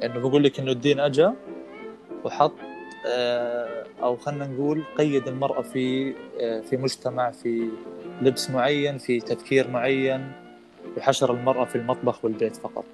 [0.06, 1.30] إنه بقول لك إنه الدين اجى
[2.24, 2.54] وحط
[3.08, 3.73] آه،
[4.04, 7.70] أو خلينا نقول قيد المرأة في آه، في مجتمع في
[8.22, 10.32] لبس معين في تفكير معين
[10.98, 12.86] وحشر المرأة في المطبخ والبيت فقط.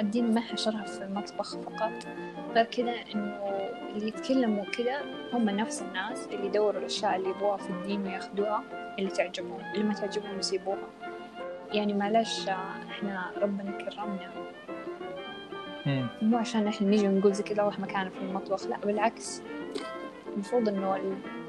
[0.00, 1.92] الدين ما حشرها في المطبخ فقط
[2.54, 3.50] غير كذا إنه
[3.94, 5.00] اللي يتكلموا كذا
[5.32, 8.64] هم نفس الناس اللي يدوروا الأشياء اللي يبغوها في الدين وياخذوها
[8.98, 10.88] اللي تعجبهم اللي ما تعجبهم يسيبوها.
[11.72, 12.52] يعني معلش آه،
[12.90, 14.30] إحنا ربنا كرمنا.
[16.22, 19.42] مو عشان إحنا نيجي ونقول زي كذا الله مكانه في المطبخ لا بالعكس.
[20.34, 20.96] المفروض إنه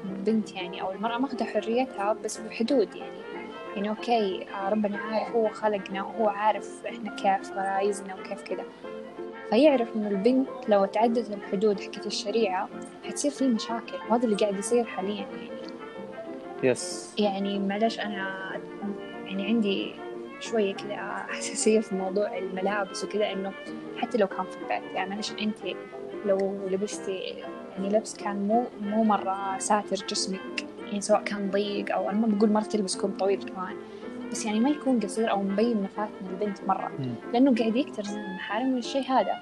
[0.04, 3.22] البنت يعني أو المرأة ماخذة حريتها بس بحدود يعني.
[3.76, 8.64] يعني أوكي آه، ربنا عارف هو خلقنا وهو عارف إحنا كيف غرايزنا وكيف كذا.
[9.50, 12.68] فيعرف إنه البنت لو تعدت الحدود حقت الشريعة
[13.04, 13.94] حتصير في مشاكل.
[14.10, 15.50] وهذا اللي قاعد يصير حاليا يعني.
[16.62, 18.52] yes يعني معلش أنا
[19.24, 19.94] يعني عندي
[20.42, 23.52] شوية كذا حساسية في موضوع الملابس وكذا إنه
[23.96, 25.56] حتى لو كان في البيت يعني معلش أنت
[26.26, 27.18] لو لبستي
[27.72, 32.26] يعني لبس كان مو مو مرة ساتر جسمك يعني سواء كان ضيق أو أنا ما
[32.26, 33.76] بقول مرة تلبس كم طويل كمان
[34.32, 37.14] بس يعني ما يكون قصير أو مبين مفاتن البنت مرة مم.
[37.32, 39.34] لأنه قاعد يكتر المحارم من الشيء هذا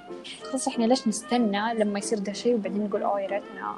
[0.51, 3.77] خلاص إحنا ليش نستنى لما يصير ده شيء وبعدين نقول أوه يا ريتنا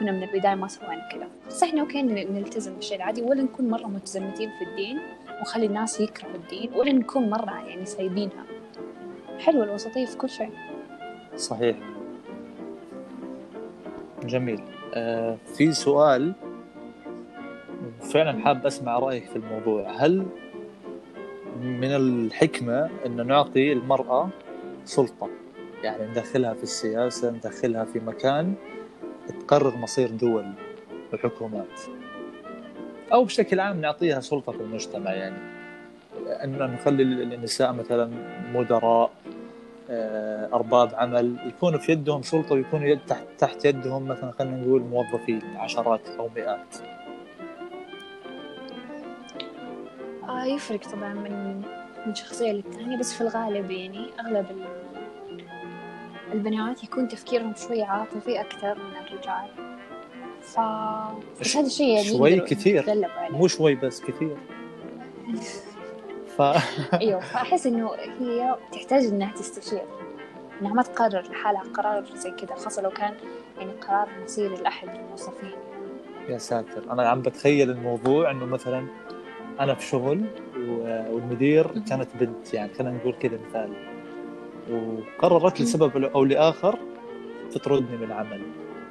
[0.00, 1.28] كنا من البداية ما سوينا كذا.
[1.48, 4.98] بس إحنا أوكي ن- نلتزم بالشيء العادي ولا نكون مرة متزمتين في الدين
[5.38, 8.44] ونخلي الناس يكرهوا الدين ولا نكون مرة يعني سايبينها.
[9.38, 10.50] حلوة الوسطية في كل شيء.
[11.36, 11.76] صحيح.
[14.24, 14.60] جميل.
[14.94, 16.32] آه في سؤال
[18.12, 19.90] فعلا حاب أسمع رأيك في الموضوع.
[19.90, 20.26] هل
[21.62, 24.28] من الحكمة إن نعطي المرأة
[24.84, 25.28] سلطة؟
[25.82, 28.54] يعني ندخلها في السياسة ندخلها في مكان
[29.30, 30.52] تقرر مصير دول
[31.12, 31.80] وحكومات.
[33.12, 35.60] أو بشكل عام نعطيها سلطة في المجتمع يعني.
[36.44, 38.10] ان نخلي النساء مثلا
[38.54, 39.10] مدراء
[39.90, 44.82] آه، أرباب عمل يكون في يدهم سلطة ويكون يد تحت تحت يدهم مثلا خلينا نقول
[44.82, 46.76] موظفين عشرات أو مئات.
[50.28, 51.62] آه يفرق طبعا من
[52.06, 54.46] من شخصية للتانية بس في الغالب يعني أغلب
[56.32, 59.48] البنات يكون تفكيرهم شوي عاطفي أكثر من الرجال.
[60.40, 60.60] ف
[61.40, 62.84] بس هذا الشيء يعني شوي كثير.
[63.30, 64.36] مو شوي بس كثير.
[66.36, 66.42] ف...
[66.94, 67.90] أيوه فأحس إنه
[68.20, 69.82] هي تحتاج إنها تستشير.
[70.60, 73.14] إنها ما تقرر لحالها قرار زي كذا خاصة لو كان
[73.58, 75.52] يعني قرار مصيري لاحد الموظفين.
[76.28, 76.92] يا ساتر.
[76.92, 78.86] أنا عم بتخيل الموضوع إنه مثلا
[79.60, 80.24] أنا في شغل
[81.10, 83.89] والمدير كانت بنت يعني خلينا نقول كذا مثال.
[84.70, 86.78] وقررت لسبب أو لآخر
[87.50, 88.40] تطردني من العمل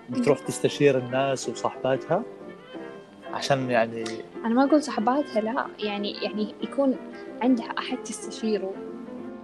[0.09, 2.23] بتروح تستشير الناس وصاحباتها
[3.33, 4.03] عشان يعني
[4.45, 5.65] أنا ما أقول صاحباتها لا.
[5.79, 6.97] يعني يعني يكون
[7.41, 8.73] عندها أحد تستشيره.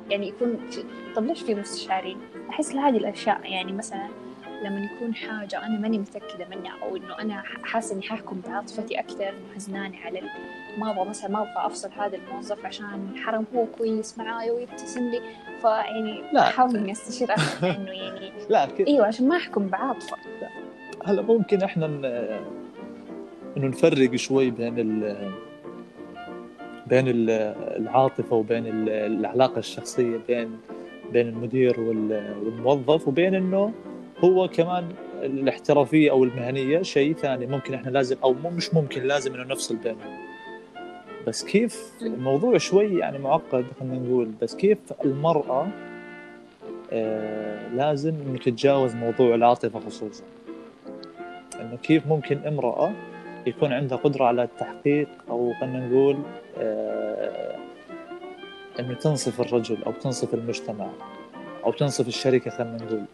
[0.09, 0.83] يعني يكون في...
[1.15, 2.17] طب ليش في مستشارين
[2.49, 3.41] أحس لهذه الأشياء.
[3.43, 4.07] يعني مثلا
[4.63, 9.33] لما يكون حاجة أنا ماني متأكدة منها أو إنه أنا حاسة إني حاحكم بعاطفتي أكثر
[9.51, 10.19] محزناني على
[10.77, 15.21] ما أبغى مثلا ما أبغى أفصل هذا الموظف عشان حرام هو كويس معاي ويبتسم لي.
[15.61, 16.23] فيعني
[16.59, 18.87] إني أستشير أكثر إنه يعني لا كي...
[18.87, 20.17] أيوه عشان ما أحكم بعاطفة
[21.05, 22.05] هلا ممكن إحنا ن...
[23.57, 25.31] إنه نفرق شوي بين ال...
[26.87, 30.57] بين العاطفة وبين العلاقة الشخصية بين
[31.11, 33.73] بين المدير والموظف وبين إنه
[34.23, 34.89] هو كمان
[35.23, 40.24] الاحترافية أو المهنية شيء ثاني ممكن إحنا لازم أو مش ممكن لازم إنه نفصل بينهم.
[41.27, 44.31] بس كيف الموضوع شوي يعني معقد خلينا نقول.
[44.41, 45.67] بس كيف المرأة
[46.91, 50.23] آه لازم انه تتجاوز موضوع العاطفة خصوصا؟
[51.61, 52.91] إنه كيف ممكن امرأة
[53.47, 56.17] يكون عندها قدرة على التحقيق أو خلينا نقول
[56.57, 57.55] آه
[58.79, 60.87] إنه تنصف الرجل أو تنصف المجتمع
[61.65, 63.05] أو تنصف الشركة خلينا نقول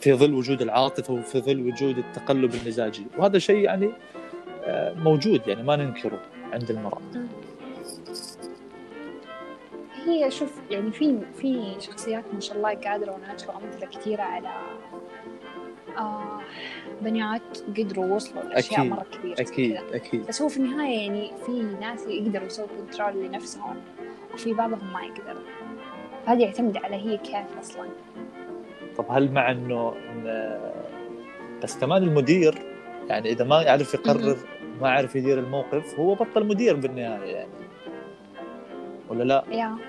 [0.00, 3.06] في ظل وجود العاطفة وفي ظل وجود التقلب المزاجي.
[3.18, 3.90] وهذا شيء يعني
[4.64, 6.20] آه، موجود يعني ما ننكره.
[6.56, 7.00] عند المرأة.
[10.06, 14.48] هي شوف يعني في في شخصيات ما شاء الله قادرة وناجحة وأمثلة كثيرة على
[15.98, 16.40] آه
[17.02, 20.26] بنات قدروا وصلوا لأشياء أكيد مرة كبيرة أكيد أكيد.
[20.26, 23.76] بس هو في النهاية يعني في ناس يقدروا يسووا كنترول لنفسهم
[24.34, 25.42] وفي بعضهم ما يقدروا
[26.26, 27.88] هذا يعتمد على هي كيف أصلا.
[28.98, 29.94] طب هل مع إنه
[31.62, 32.54] بس كمان المدير
[33.08, 34.36] يعني إذا ما يعرف يقرر
[34.80, 37.50] ما عرف يدير الموقف هو بطل مدير بالنهاية يعني.
[39.08, 39.44] ولا لا؟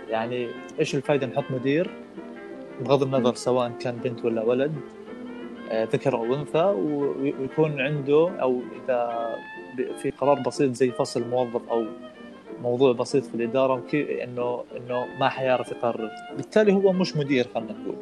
[0.10, 0.48] يعني
[0.80, 1.90] إيش الفائده نحط مدير؟
[2.82, 4.76] بغض النظر سواء كان بنت ولا ولد
[5.72, 9.30] آه، ذكر أو أنثى ويكون عنده أو إذا
[9.98, 11.86] في قرار بسيط زي فصل موظف أو
[12.62, 16.12] موضوع بسيط في الإدارة انه إنه ما حيعرف يقرر.
[16.36, 17.96] بالتالي هو مش مدير خلينا نقول.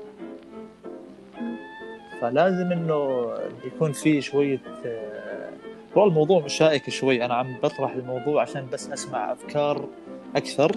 [2.22, 3.30] فلازم إنه
[3.66, 5.15] يكون في شوية آه،
[5.96, 7.26] والله الموضوع شائك شوي.
[7.26, 9.88] أنا عم بطرح الموضوع عشان بس أسمع أفكار
[10.36, 10.76] أكثر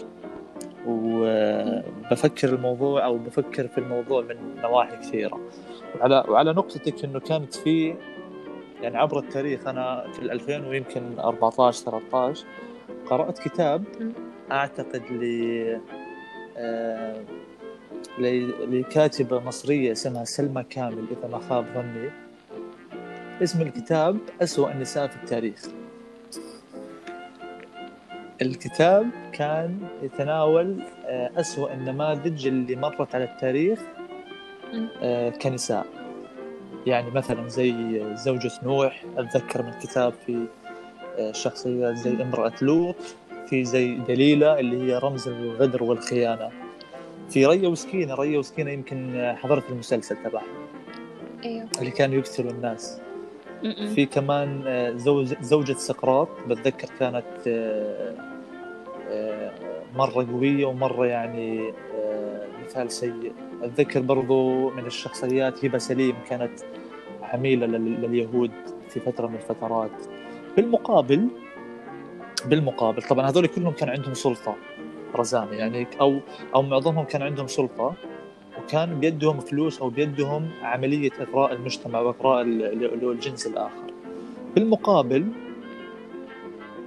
[0.86, 5.40] وبفكر الموضوع أو بفكر في الموضوع من نواحي كثيرة.
[6.00, 7.94] وعلى وعلى نقطتك إنه كانت في
[8.82, 12.46] يعني عبر التاريخ أنا في 2000 ويمكن 14 13
[13.06, 13.84] قرأت كتاب
[14.52, 15.22] أعتقد ل
[16.56, 17.24] آه،
[18.68, 22.27] لكاتبة مصرية اسمها سلمى كامل إذا ما خاب ظني.
[23.42, 25.62] اسم الكتاب أسوأ النساء في التاريخ.
[28.42, 33.80] الكتاب كان يتناول آه، أسوأ النماذج اللي مرت على التاريخ
[35.02, 35.86] آه، كنساء.
[36.86, 40.46] يعني مثلا زي زوجة نوح أتذكر من الكتاب في
[41.18, 42.96] آه، شخصيات زي امرأة لوط
[43.48, 46.50] في زي دليلة اللي هي رمز الغدر والخيانة.
[47.30, 50.44] في ريا وسكينة ريا وسكينة يمكن حضرت المسلسل تبعها.
[51.44, 53.00] أيوه اللي كانوا يقتلوا الناس.
[53.94, 58.14] في كمان آه، زوج زوجة سقراط بتذكر كانت آه،
[59.10, 59.52] آه،
[59.96, 61.72] مرة قوية ومرة يعني
[62.64, 63.32] مثال سيء.
[63.62, 66.60] أتذكر برضو من الشخصيات هبة سليم كانت
[67.22, 68.50] عميلة لليهود
[68.88, 69.90] في فترة من الفترات.
[70.56, 71.28] بالمقابل
[72.46, 74.56] بالمقابل طبعا هذول كلهم كان عندهم سلطة
[75.16, 76.20] رزانه يعني أو
[76.54, 77.94] أو معظمهم كان عندهم سلطة.
[78.68, 83.92] وكان بيدهم فلوس أو بيدهم عملية إغراء المجتمع وإغراء الجنس الآخر.
[84.54, 85.26] بالمقابل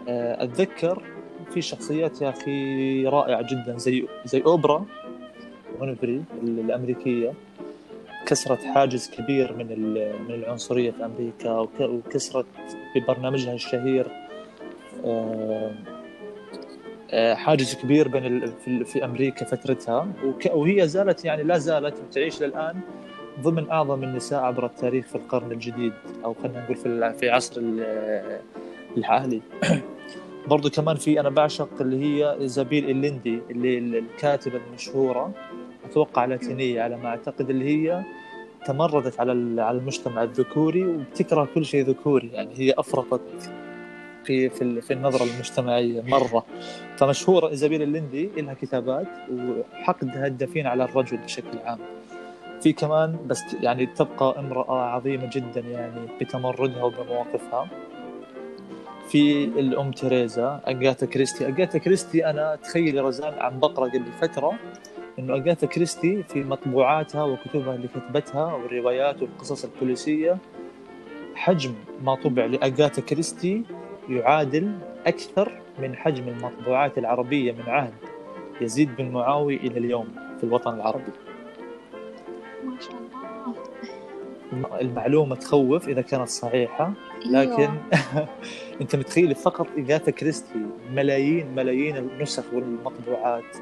[0.08, 1.04] آه، أتذكر
[1.54, 4.86] في شخصيات يا أخي رائعة جدا زي زي أوبرا
[5.80, 7.34] وينفري الأمريكية.
[8.26, 9.94] كسرت حاجز كبير من
[10.28, 12.46] من العنصرية في أمريكا وكسرت
[12.96, 14.08] ببرنامجها الشهير
[15.06, 15.72] آه،
[17.14, 18.54] حاجز كبير بين
[18.86, 20.08] في أمريكا فترتها.
[20.54, 22.80] وهي زالت يعني لا زالت تعيش للآن
[23.42, 25.94] ضمن أعظم النساء عبر التاريخ في القرن الجديد
[26.26, 27.62] أو خلينا نقول في في عصر
[28.98, 29.42] الحالي.
[30.48, 35.32] برضو كمان في أنا بعشق اللي هي إيزابيل الليندي اللي الكاتبة المشهورة
[35.86, 38.04] أتوقع لاتينية على ما أعتقد اللي هي
[38.66, 43.52] تمردت على على المجتمع الذكوري وبتكره كل شيء ذكوري يعني هي افرطت
[44.24, 46.46] في في في النظرة المجتمعية مرة.
[46.98, 51.80] فمشهورة إيزابيل الليندي لها كتابات وحقدها الدفين على الرجل بشكل عام.
[52.62, 57.68] في كمان بس يعني تبقى امرأة عظيمة جدا يعني بتمردها وبمواقفها.
[59.10, 61.48] في الأم تريزا اجاتا كريستي.
[61.48, 64.54] اجاتا كريستي أنا تخيلي رزان عم بقرا قبل فترة
[65.20, 70.38] إنه اجاثا كريستي في مطبوعاتها وكتبها اللي كتبتها والروايات والقصص البوليسية
[71.36, 73.64] حجم ما طبع لاجاثا كريستي
[74.10, 74.72] يعادل
[75.06, 77.94] أكثر من حجم المطبوعات العربية من عهد
[78.62, 81.12] يزيد بن معاوي إلى اليوم في الوطن العربي.
[82.64, 84.82] ما شاء الله.
[84.82, 86.94] المعلومة تخوف إذا كانت صحيحة
[87.26, 88.28] لكن أيوة.
[88.82, 93.58] أنت متخيل فقط اجاثا كريستي ملايين ملايين النسخ والمطبوعات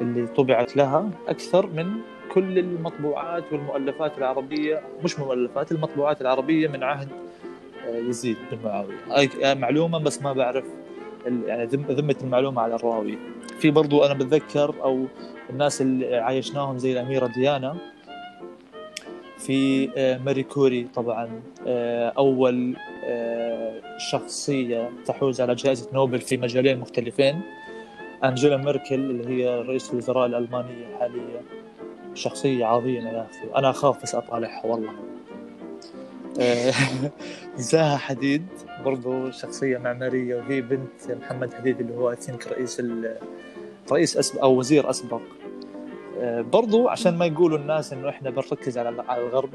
[0.00, 1.92] اللي طبعت لها أكثر من
[2.32, 7.08] كل المطبوعات والمؤلفات العربية مش مؤلفات المطبوعات العربية من عهد
[7.88, 10.64] يزيد بن معاوية هاي معلومة بس ما بعرف
[11.46, 13.18] يعني ذمة المعلومة على الراوي.
[13.58, 15.06] في برضو أنا بتذكر أو
[15.50, 17.76] الناس اللي عايشناهم زي الأميرة ديانا.
[19.38, 22.76] في آه، ماري كوري طبعا آه، أول
[23.98, 27.40] شخصية تحوز على جائزة نوبل في مجالين مختلفين.
[28.24, 31.42] أنجيلا ميركل اللي هي رئيس الوزراء الألمانية حاليا.
[32.14, 34.92] شخصية عظيمة يا أخي أنا أخاف بس أطالعها والله.
[36.40, 36.72] آه،
[37.56, 38.46] زاها حديد
[38.84, 42.82] برضو شخصية معمارية وهي بنت محمد حديد اللي هو أثينك رئيس
[43.92, 45.20] رئيس أسبق أو وزير أسبق.
[46.20, 49.50] آه، برضو عشان ما يقولوا الناس إنه إحنا بنركز على على الغرب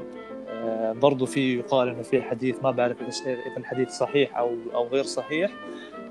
[0.48, 5.04] آه، برضو في يقال إنه في حديث ما بعرف اذا الحديث صحيح أو أو غير
[5.04, 5.50] صحيح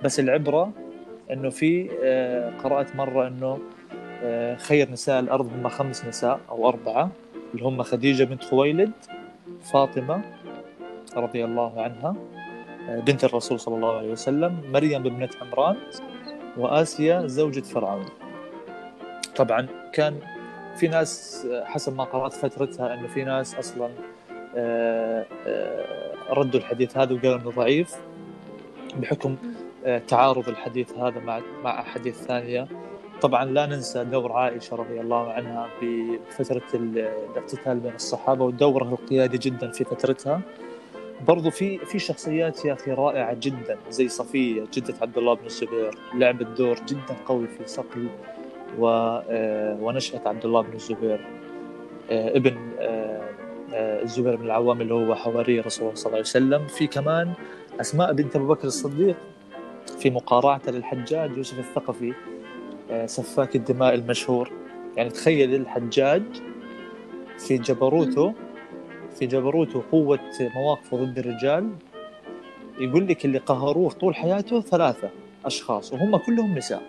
[0.04, 0.72] بس العبرة
[1.32, 1.90] إنه في
[2.64, 3.60] قرأت مرة إنه
[4.58, 7.12] خير نساء الأرض هم خمس نساء أو أربعة
[7.54, 8.92] اللي هم خديجة بنت خويلد
[9.62, 10.22] فاطمة
[11.16, 12.16] رضي الله عنها
[12.90, 15.76] آه، بنت الرسول صلى الله عليه وسلم مريم ابنة عمران
[16.58, 18.06] وآسيا زوجة فرعون.
[19.36, 20.20] طبعا كان
[20.76, 23.90] في ناس حسب ما قرأت فترتها أنه في ناس أصلا
[26.30, 27.96] ردوا الحديث هذا وقالوا أنه ضعيف
[28.98, 29.36] بحكم
[30.08, 32.68] تعارض الحديث هذا مع مع أحاديث ثانية.
[33.22, 39.72] طبعا لا ننسى دور عائشة رضي الله عنها بفتره الاقتتال بين الصحابة ودورها القيادي جدا
[39.72, 40.42] في فترتها.
[41.26, 45.98] برضو في في شخصيات يا أخي رائعة جدا زي صفية جدة عبد الله بن الزبير
[46.14, 48.08] لعبت دور جدا قوي في صقل
[48.80, 48.88] و
[49.30, 51.28] آه، ونشأة عبد الله بن الزبير.
[52.12, 53.22] آه، ابن آه،
[53.74, 56.68] الزبير بن العوام اللي هو حواري رسول الله صلى الله عليه وسلم.
[56.68, 57.34] في كمان
[57.82, 59.18] أسماء بنت ابو بكر الصديق
[60.00, 62.14] في مقارعته للحجاج يوسف الثقفي
[63.06, 64.52] سفاك الدماء المشهور.
[64.98, 66.24] يعني تخيل الحجاج
[67.38, 68.34] في جبروته
[69.20, 70.20] في جبروته قوة
[70.56, 71.70] مواقفه ضد الرجال
[72.80, 75.10] يقول لك اللي قهروه طول حياته ثلاثة
[75.46, 76.82] أشخاص وهم كلهم نساء.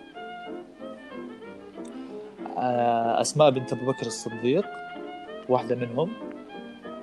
[2.57, 4.65] آه، أسماء بنت أبو بكر الصديق
[5.49, 6.11] واحدة منهم.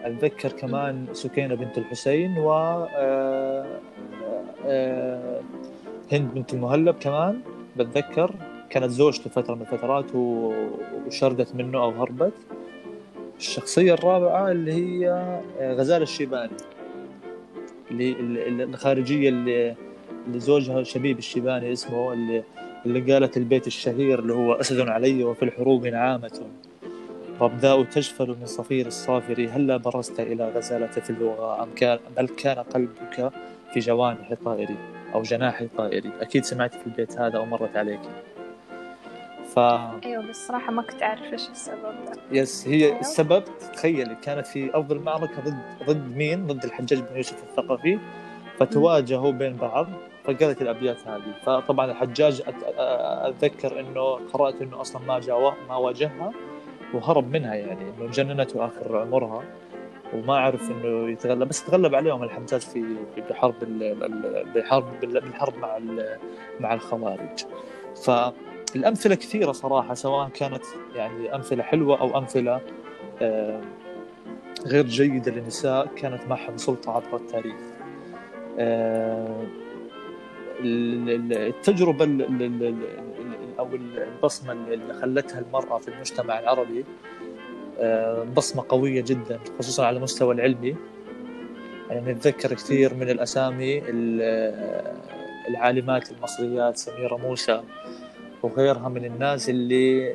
[0.02, 2.52] أتذكر كمان سكينة بنت الحسين و
[2.96, 3.80] آه،
[6.12, 7.40] هند بنت المهلب كمان.
[7.76, 8.30] بتذكر
[8.70, 12.32] كانت زوجته فترة من الفترات وشردت منه أو هربت.
[13.38, 15.10] الشخصية الرابعة اللي هي
[15.60, 16.56] آه، غزالة الشيباني.
[17.90, 18.16] اللي
[18.64, 19.74] الخارجية اللي,
[20.26, 22.42] اللي زوجها شبيب الشيباني اسمه اللي
[22.86, 26.40] اللي قالت البيت الشهير اللي هو أسد علي وفي الحروب نعامة.
[27.40, 32.56] ربداء تجفل من صفير الصافر هلا برزت إلى غزالة في اللغة أم كان بل كان
[32.56, 33.32] قلبك
[33.72, 34.76] في جوانح طائري
[35.14, 36.10] أو جناحي طائري.
[36.20, 38.00] أكيد سمعت في البيت هذا أو مرت عليك.
[39.56, 41.94] ف أيوه بس صراحة ما كنت أعرف إيش السبب
[42.30, 43.00] يس هي أيوه.
[43.00, 47.98] السبب تخيلي كانت في أرض المعركة ضد ضد مين؟ ضد الحجاج بن يوسف الثقفي.
[48.58, 49.86] فتواجهوا بين بعض
[50.24, 51.34] فقالت الأبيات هذه.
[51.42, 52.42] فطبعا الحجاج
[52.78, 54.02] أتذكر إنه
[54.32, 56.32] قرأت إنه أصلا ما جاء ما واجهها
[56.94, 59.42] وهرب منها يعني إنه جننته آخر عمرها.
[60.14, 62.96] وما عرف إنه يتغلب بس تغلب عليهم الحجاج في
[63.30, 63.54] بحرب
[64.54, 65.78] بحرب بالحرب مع
[66.60, 67.44] مع الخوارج.
[68.76, 70.62] فالامثله كثيرة صراحة سواء كانت
[70.94, 72.60] يعني أمثلة حلوة أو أمثلة
[73.22, 73.60] آه،
[74.66, 77.56] غير جيدة للنساء كانت معهم سلطه عبر التاريخ.
[78.58, 79.46] آه،
[80.60, 82.04] التجربة
[83.58, 86.84] أو البصمة اللي خلتها المرأة في المجتمع العربي
[87.78, 90.76] آه، بصمة قوية جدا خصوصا على المستوى العلمي.
[91.90, 93.82] يعني نتذكر كثير من الأسامي
[95.48, 97.62] العالمات المصريات سميرة موسى
[98.42, 100.14] وغيرها من الناس اللي آه،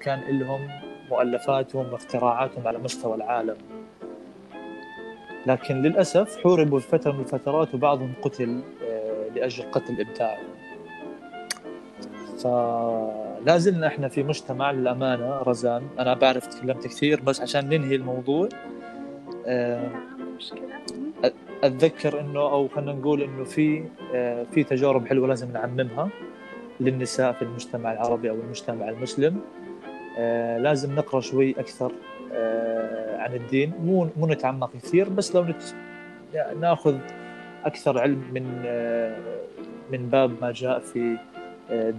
[0.00, 0.68] كان لهم
[1.10, 3.56] مؤلفاتهم واختراعاتهم على مستوى العالم.
[5.46, 10.38] لكن للأسف حوربوا في فترة من الفترات وبعضهم قتل آه، لأجل قتل إبداعه
[12.38, 15.82] فلا زلنا إحنا في مجتمع للأمانة رزان.
[15.98, 18.48] أنا بعرف تكلمت كثير بس عشان ننهي الموضوع
[19.46, 19.90] آه،
[21.64, 23.84] أتذكر إنه أو خلينا نقول إنه في
[24.52, 26.08] في تجارب حلوة لازم نعممها.
[26.84, 29.40] للنساء في المجتمع العربي أو المجتمع المسلم.
[30.18, 31.92] آه، لازم نقرأ شوي أكثر
[33.18, 33.72] عن الدين.
[33.84, 35.62] مو مو نتعمق كثير بس لو نت...
[36.60, 36.98] ناخذ
[37.64, 38.42] أكثر علم من
[39.92, 41.16] من باب ما جاء في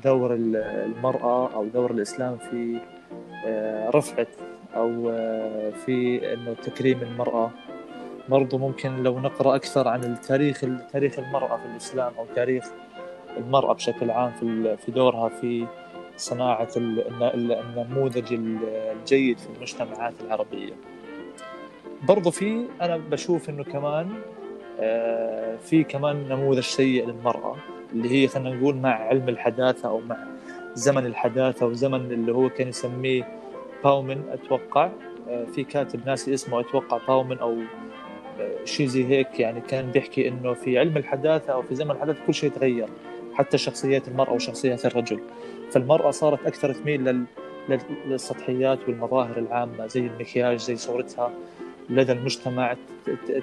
[0.04, 2.80] دور المرأة أو دور الإسلام في
[3.46, 4.02] آه،
[4.76, 7.52] أو آه، في إنه تكريم المرأة.
[8.30, 12.66] برضو ممكن لو نقرأ أكثر عن التاريخ تاريخ المرأة في الإسلام أو تاريخ
[13.38, 15.68] المرأة بشكل عام في في دورها في
[16.18, 20.74] صناعة النموذج الجيد في المجتمعات العربية.
[22.04, 24.10] برضو في أنا بشوف إنه كمان
[24.80, 27.56] آه، في كمان نموذج سيء للمرأة
[27.94, 30.18] اللي هي خلينا نقول مع علم الحداثة أو مع
[30.74, 33.28] زمن الحداثة وزمن اللي هو كان يسميه
[33.84, 34.90] باومن أتوقع.
[35.30, 37.58] آه، في كاتب ناسي اسمه أتوقع باومن أو
[38.40, 42.20] آه، شيء زي هيك يعني كان بيحكي إنه في علم الحداثة أو في زمن الحداثة
[42.28, 42.88] كل شيء تغير.
[43.34, 45.20] حتى شخصيات المرأة وشخصيات الرجل.
[45.72, 47.26] فالمرأة صارت أكثر تميل لل
[48.06, 51.32] للسطحيات والمظاهر العامة زي المكياج زي صورتها.
[51.90, 52.76] لدى المجتمع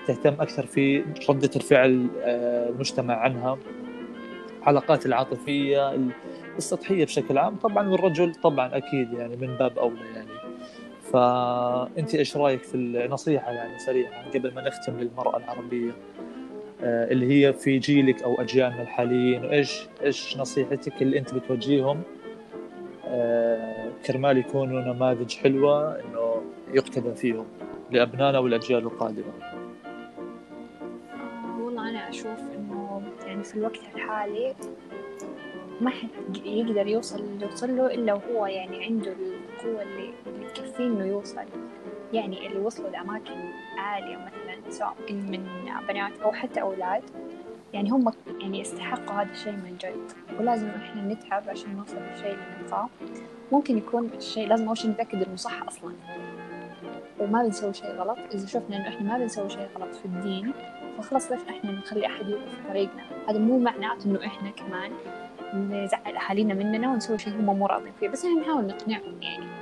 [0.06, 3.58] تهتم أكثر في ردة الفعل آه، المجتمع عنها.
[4.62, 5.98] العلاقات العاطفية
[6.58, 7.56] السطحية بشكل عام.
[7.56, 10.40] طبعا والرجل طبعا أكيد يعني من باب أولى يعني.
[11.12, 16.29] فأنت إيش رأيك في النصيحة يعني سريعه قبل ما نختم للمرأة العربية؟ آه،
[16.82, 19.44] اللي هي في جيلك أو أجيالنا الحاليين.
[19.44, 22.02] وايش إيش نصيحتك اللي أنت بتوجههم
[23.04, 26.42] آه، كرمال يكونوا نماذج حلوة إنه
[26.74, 27.46] يقتدى فيهم
[27.90, 29.32] لأبنائنا والأجيال القادمة.
[31.60, 32.40] والله أنا أشوف
[33.26, 34.54] يعني في الوقت الحالي
[35.80, 40.84] ما حد يقدر يوصل اللي يوصل له إلا وهو يعني عنده القوة اللي, اللي تكفيه
[40.86, 41.44] إنه يوصل.
[42.12, 45.48] يعني اللي وصلوا لأماكن عالية مثلا سواء من
[45.88, 47.02] بنات أو حتى أولاد
[47.72, 50.12] يعني هم يعني يستحقوا هذا الشيء من جد.
[50.40, 52.88] ولازم إحنا نتعب عشان نوصل للشيء اللي نبغاه.
[53.52, 55.92] ممكن يكون الشيء لازم أول شيء نتأكد إنه صح أصلا.
[57.20, 58.18] وما بنسوي شيء غلط.
[58.34, 60.52] إذا شفنا إنه إحنا ما بنسوي شيء غلط في الدين
[60.98, 64.92] فخلاص ليش إحنا نخلي أحد يوقف في طريقنا؟ هذا مو معناته إنه إحنا كمان
[65.54, 68.08] نزعل أهالينا مننا ونسوي شيء هم مو راضين فيه.
[68.08, 69.59] بس إحنا نحاول نقنعهم يعني.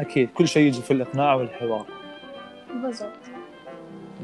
[0.00, 1.86] أكيد كل شيء يجي في الإقناع والحوار.
[2.82, 3.10] بالضبط.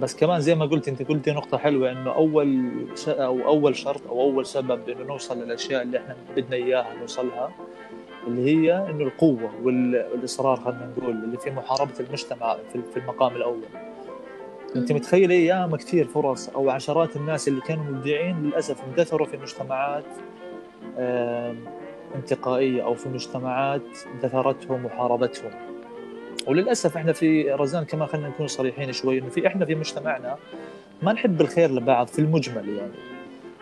[0.01, 2.71] بس كمان زي ما قلت أنت قلتي نقطة حلوة إنه أول
[3.09, 7.51] أو أول شرط أو أول سبب إنه نوصل للأشياء اللي إحنا بدنا إياها نوصلها
[8.27, 13.63] اللي هي إنه القوة والإصرار خلينا نقول اللي في محاربة المجتمع في المقام الأول.
[14.77, 20.05] أنت متخيلة ياما كثير فرص أو عشرات الناس اللي كانوا مبدعين للأسف اندثروا في مجتمعات
[22.15, 23.83] انتقائية أو في مجتمعات
[24.23, 25.51] دثرتهم وحاربتهم.
[26.47, 30.37] وللأسف إحنا في رزان كمان خلينا نكون صريحين شوي إنه في إحنا في مجتمعنا
[31.03, 32.93] ما نحب الخير لبعض في المجمل يعني.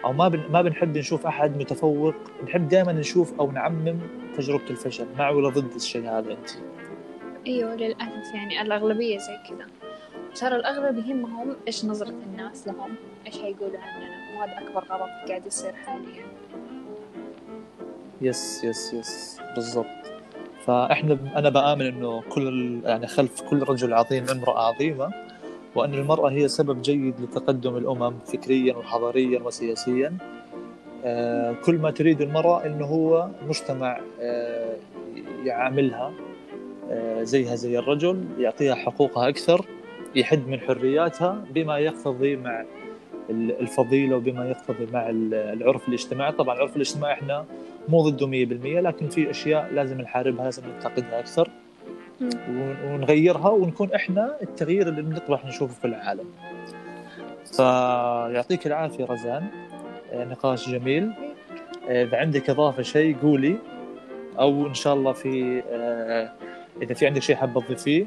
[0.05, 3.99] أو ما ما بنحب نشوف أحد متفوق نحب دائما نشوف أو نعمم
[4.37, 5.07] تجربة الفشل.
[5.19, 6.51] مع ولا ضد الشيء هذا أنت.
[7.47, 9.67] إيوه للأسف يعني الأغلبية زي كذا.
[10.35, 12.95] صار الأغلب يهمهم إيش نظرة الناس لهم
[13.27, 14.39] إيش هيقولوا عننا.
[14.39, 16.25] وهذا أكبر غلط قاعد يصير حاليا.
[18.21, 19.41] yes yes yes.
[19.55, 19.87] بالضبط.
[20.67, 25.11] فإحنا أنا بآمن إنه كل يعني خلف كل رجل عظيم امراه عظيمة
[25.75, 30.13] وأن المرأة هي سبب جيد لتقدم الأمم فكريا وحضاريا وسياسيا.
[31.05, 34.77] آه كل ما تريد المرأة إنه هو مجتمع آه
[35.45, 36.13] يعاملها
[36.91, 39.67] آه زيها زي الرجل يعطيها حقوقها أكثر
[40.15, 42.65] يحد من حرياتها بما يقتضي مع
[43.31, 46.33] الفضيلة وبما يقتضي مع العرف الاجتماعي.
[46.33, 47.45] طبعا العرف الاجتماعي إحنا
[47.91, 48.31] مو ضده 100%
[48.81, 51.51] لكن في أشياء لازم نحاربها لازم ننتقدها أكثر
[52.85, 56.25] ونغيرها ونكون إحنا التغيير اللي نطمح نشوفه في العالم.
[57.57, 59.47] فيعطيك العافية رزان.
[60.13, 61.13] آه، نقاش جميل.
[61.89, 63.57] آه، إذا عندك إضافة شيء قولي
[64.39, 66.33] أو إن شاء الله في آه،
[66.83, 68.07] إذا في عندك شيء حابه تضيفيه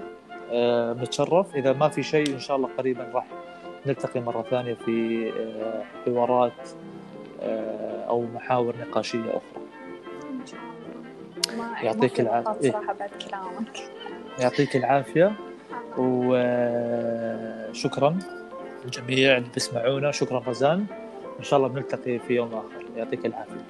[0.93, 3.25] بنتشرف إذا ما في شيء إن شاء الله قريبا راح
[3.85, 5.31] نلتقي مرة ثانية في
[6.05, 6.69] حوارات
[8.09, 9.62] أو محاور نقاشية أخرى.
[11.83, 12.61] يعطيك يعني العافية.
[12.63, 12.71] إيه.
[12.71, 13.79] صراحة بعد كلامك.
[14.39, 15.31] يعطيك العافية.
[15.97, 16.39] وشكرا
[18.07, 18.17] آه،
[18.85, 20.11] للجميع اللي بيسمعونا.
[20.11, 20.85] شكرا رزان
[21.39, 22.85] إن شاء الله بنلتقي في يوم آخر.
[22.95, 23.63] يعطيك العافية.